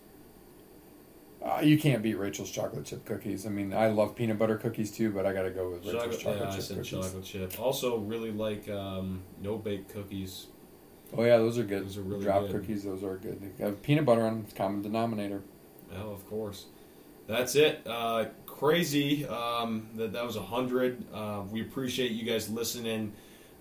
[1.43, 3.45] Uh, you can't beat Rachel's chocolate chip cookies.
[3.45, 5.93] I mean, I love peanut butter cookies too, but I got to go with Rachel's
[6.03, 6.91] Chocolate, chocolate yeah, I chip said cookies.
[6.91, 7.59] chocolate chip.
[7.59, 10.47] Also, really like um, no bake cookies.
[11.17, 11.85] Oh yeah, those are good.
[11.85, 12.51] Those are really Drop good.
[12.51, 12.83] cookies.
[12.85, 13.41] Those are good.
[13.57, 14.45] They have peanut butter on.
[14.55, 15.41] Common denominator.
[15.91, 16.67] Well, of course.
[17.27, 17.85] That's it.
[17.85, 21.03] Uh, crazy um, that that was a hundred.
[21.13, 23.13] Uh, we appreciate you guys listening.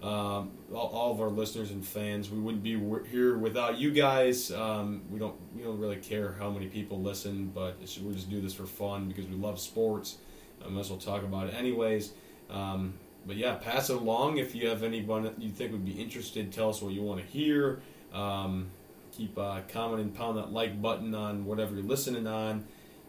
[0.02, 2.28] Um, all, all of our listeners and fans.
[2.28, 2.76] We wouldn't be
[3.08, 4.50] here without you guys.
[4.50, 8.40] Um, we don't we don't really care how many people listen, but we just do
[8.40, 10.18] this for fun because we love sports.
[10.64, 12.12] I might as well talk about it anyways.
[12.50, 12.94] Um,
[13.26, 16.52] but yeah, pass it along if you have anyone you think would be interested.
[16.52, 17.80] Tell us what you want to hear.
[18.12, 18.70] Um,
[19.12, 22.64] keep uh, commenting, pound that like button on whatever you're listening on.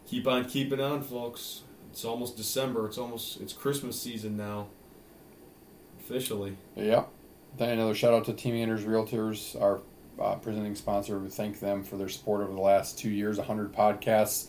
[0.06, 1.62] Keep on keeping on, folks.
[1.90, 2.86] It's almost December.
[2.86, 4.68] It's almost it's Christmas season now.
[6.04, 6.56] Officially.
[6.76, 7.08] Yep.
[7.56, 9.80] Then another shout out to Team Anders Realtors, our
[10.20, 11.18] uh, presenting sponsor.
[11.18, 13.38] We thank them for their support over the last two years.
[13.38, 14.48] 100 podcasts.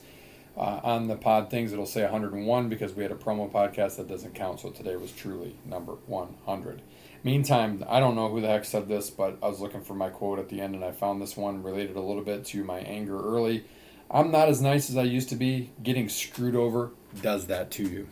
[0.57, 4.07] Uh, on the pod things, it'll say 101 because we had a promo podcast that
[4.07, 4.59] doesn't count.
[4.59, 6.81] So today was truly number 100.
[7.23, 10.09] Meantime, I don't know who the heck said this, but I was looking for my
[10.09, 12.79] quote at the end and I found this one related a little bit to my
[12.79, 13.65] anger early.
[14.09, 15.71] I'm not as nice as I used to be.
[15.81, 16.91] Getting screwed over
[17.21, 18.07] does that to you.